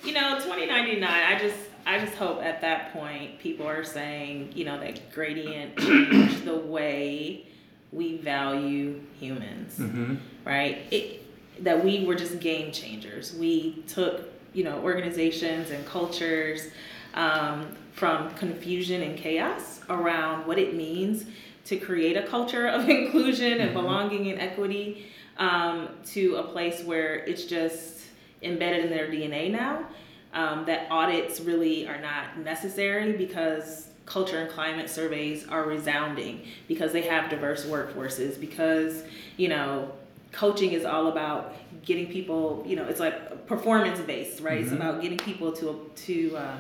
you 0.08 0.14
know, 0.14 0.40
2099. 0.40 1.04
I 1.04 1.38
just, 1.38 1.58
I 1.90 1.98
just 1.98 2.14
hope 2.14 2.44
at 2.44 2.62
that 2.62 2.94
point 2.94 3.40
people 3.40 3.68
are 3.68 3.84
saying, 3.84 4.52
you 4.54 4.64
know, 4.64 4.80
that 4.80 5.12
gradient 5.12 5.76
changed 5.80 6.46
the 6.46 6.56
way 6.56 7.48
we 7.92 8.18
value 8.18 9.02
humans, 9.20 9.78
Mm-hmm. 9.80 10.16
right? 10.46 10.84
It, 10.92 11.64
that 11.64 11.84
we 11.84 12.06
were 12.06 12.14
just 12.14 12.40
game 12.40 12.72
changers. 12.72 13.36
We 13.36 13.84
took, 13.88 14.30
you 14.54 14.64
know, 14.64 14.78
organizations 14.84 15.72
and 15.72 15.84
cultures 15.88 16.68
um, 17.16 17.76
from 17.92 18.30
confusion 18.36 19.02
and 19.02 19.18
chaos 19.18 19.82
around 19.90 20.46
what 20.46 20.60
it 20.60 20.76
means 20.76 21.26
to 21.66 21.78
create 21.78 22.16
a 22.16 22.24
culture 22.28 22.68
of 22.68 22.88
inclusion 23.00 23.62
and 23.62 23.74
belonging 23.74 24.30
and 24.30 24.40
equity 24.40 25.08
um, 25.38 25.90
to 26.06 26.36
a 26.36 26.44
place 26.44 26.84
where 26.84 27.16
it's 27.16 27.46
just 27.46 28.02
embedded 28.44 28.86
in 28.86 28.92
their 28.92 29.08
DNA 29.08 29.50
now. 29.52 29.86
Um, 30.32 30.66
that 30.66 30.88
audits 30.92 31.40
really 31.40 31.88
are 31.88 32.00
not 32.00 32.38
necessary 32.38 33.14
because 33.14 33.88
culture 34.06 34.38
and 34.40 34.50
climate 34.52 34.88
surveys 34.90 35.48
are 35.48 35.64
resounding 35.64 36.46
because 36.68 36.94
they 36.94 37.02
have 37.02 37.30
diverse 37.32 37.66
workforces 37.66 38.40
because 38.40 39.04
you 39.38 39.48
know 39.48 39.92
coaching 40.32 40.72
is 40.74 40.86
all 40.86 41.08
about 41.08 41.56
getting 41.84 42.08
people 42.08 42.64
you 42.68 42.76
know 42.76 42.86
it's 42.86 43.00
like 43.00 43.48
performance 43.48 44.00
based 44.02 44.40
right 44.42 44.60
it's 44.62 44.70
Mhm. 44.72 44.76
about 44.76 45.02
getting 45.02 45.18
people 45.18 45.52
to 45.54 45.90
to 45.96 46.38
uh, 46.38 46.58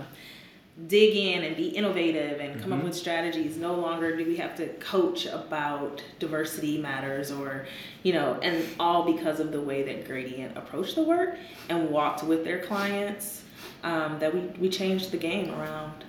dig 0.88 1.15
in 1.15 1.43
and 1.43 1.55
be 1.57 1.67
innovative 1.67 2.39
and 2.39 2.59
come 2.61 2.72
up 2.74 2.80
Mhm. 2.80 2.86
with 2.86 2.95
strategies 2.95 3.57
no 3.57 3.74
longer 3.76 4.15
do 4.15 4.26
we 4.26 4.38
have 4.38 4.55
to 4.57 4.67
coach 4.80 5.26
about 5.28 6.01
diversity 6.20 6.78
matters 6.80 7.32
or 7.32 7.65
you 8.01 8.13
know 8.13 8.39
and 8.41 8.63
all 8.80 9.03
because 9.11 9.39
of 9.39 9.51
the 9.51 9.61
way 9.61 9.84
that 9.84 10.07
gradient 10.07 10.57
approached 10.57 10.95
the 10.95 11.03
work 11.03 11.36
and 11.70 11.89
walked 11.91 12.24
with 12.24 12.43
their 12.43 12.59
clients 12.59 13.39
um, 13.84 14.19
that 14.19 14.34
we, 14.34 14.41
we 14.59 14.69
changed 14.69 15.11
the 15.11 15.17
game 15.17 15.51
around 15.51 16.03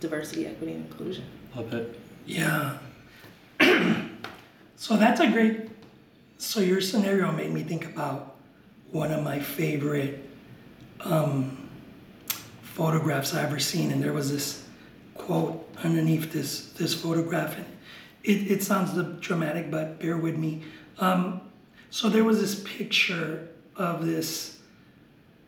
diversity 0.00 0.46
equity 0.46 0.72
and 0.72 0.86
inclusion 0.86 1.24
Love 1.54 1.74
it. 1.74 2.00
Yeah. 2.26 2.78
so 4.76 4.96
that's 4.96 5.20
a 5.20 5.26
great. 5.26 5.68
So 6.38 6.60
your 6.60 6.80
scenario 6.80 7.32
made 7.32 7.50
me 7.50 7.62
think 7.62 7.86
about 7.86 8.36
one 8.92 9.10
of 9.10 9.22
my 9.22 9.40
favorite 9.40 10.24
um, 11.00 11.68
photographs 12.62 13.34
I've 13.34 13.46
ever 13.46 13.58
seen, 13.58 13.90
and 13.90 14.02
there 14.02 14.12
was 14.12 14.30
this 14.30 14.64
quote 15.14 15.68
underneath 15.82 16.32
this 16.32 16.70
this 16.72 16.94
photograph, 16.94 17.56
and 17.56 17.66
it, 18.22 18.50
it 18.50 18.62
sounds 18.62 18.92
dramatic, 19.20 19.70
but 19.70 19.98
bear 19.98 20.16
with 20.16 20.36
me. 20.36 20.62
Um, 20.98 21.40
so 21.90 22.08
there 22.08 22.24
was 22.24 22.40
this 22.40 22.62
picture 22.64 23.48
of 23.74 24.06
this 24.06 24.60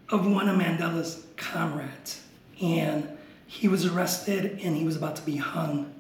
of 0.08 0.26
one 0.26 0.48
of 0.48 0.58
Mandela's 0.58 1.26
comrades, 1.43 2.22
and 2.61 3.09
he 3.47 3.68
was 3.68 3.84
arrested 3.84 4.61
and 4.62 4.76
he 4.76 4.84
was 4.84 4.97
about 4.97 5.16
to 5.16 5.22
be 5.22 5.36
hung. 5.36 5.93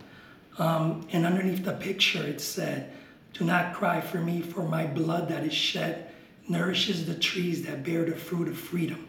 Um, 0.58 1.06
and 1.12 1.26
underneath 1.26 1.64
the 1.64 1.72
picture, 1.72 2.22
it 2.22 2.40
said, 2.40 2.90
Do 3.34 3.44
not 3.44 3.74
cry 3.74 4.00
for 4.00 4.18
me, 4.18 4.40
for 4.40 4.62
my 4.62 4.86
blood 4.86 5.28
that 5.28 5.44
is 5.44 5.52
shed 5.52 6.10
nourishes 6.48 7.06
the 7.06 7.14
trees 7.14 7.62
that 7.64 7.84
bear 7.84 8.04
the 8.04 8.16
fruit 8.16 8.48
of 8.48 8.56
freedom. 8.56 9.06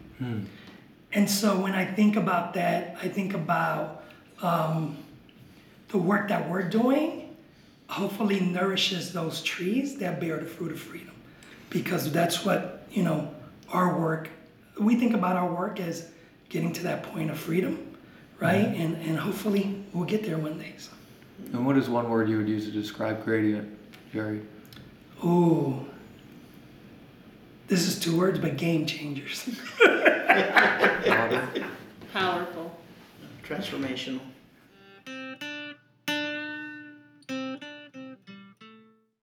And 1.13 1.29
so 1.29 1.59
when 1.59 1.73
I 1.73 1.85
think 1.85 2.15
about 2.15 2.53
that, 2.55 2.97
I 3.01 3.07
think 3.07 3.33
about 3.33 4.03
um, 4.41 4.97
the 5.89 5.97
work 5.97 6.27
that 6.29 6.49
we're 6.49 6.67
doing, 6.69 7.35
hopefully 7.87 8.39
nourishes 8.39 9.13
those 9.13 9.41
trees 9.43 9.97
that 9.97 10.19
bear 10.19 10.37
the 10.37 10.45
fruit 10.45 10.71
of 10.71 10.79
freedom. 10.79 11.13
Because 11.69 12.11
that's 12.11 12.43
what, 12.45 12.85
you 12.91 13.03
know, 13.03 13.33
our 13.69 13.99
work, 13.99 14.29
we 14.79 14.95
think 14.95 15.13
about 15.13 15.35
our 15.35 15.53
work 15.53 15.79
as 15.79 16.09
getting 16.53 16.71
to 16.71 16.83
that 16.83 17.01
point 17.01 17.31
of 17.31 17.39
freedom, 17.39 17.97
right? 18.39 18.67
And, 18.67 18.95
and 18.97 19.17
hopefully 19.17 19.83
we'll 19.91 20.05
get 20.05 20.23
there 20.23 20.37
one 20.37 20.59
day. 20.59 20.73
So. 20.77 20.91
And 21.51 21.65
what 21.65 21.75
is 21.77 21.89
one 21.89 22.07
word 22.11 22.29
you 22.29 22.37
would 22.37 22.47
use 22.47 22.65
to 22.65 22.71
describe 22.71 23.25
gradient, 23.25 23.75
Jerry? 24.13 24.41
Ooh. 25.25 25.83
This 27.67 27.87
is 27.87 27.99
two 27.99 28.15
words, 28.15 28.37
but 28.37 28.55
game 28.55 28.85
changers. 28.85 29.49
Love 29.83 31.49
powerful 32.13 32.79
Transformational. 33.43 34.19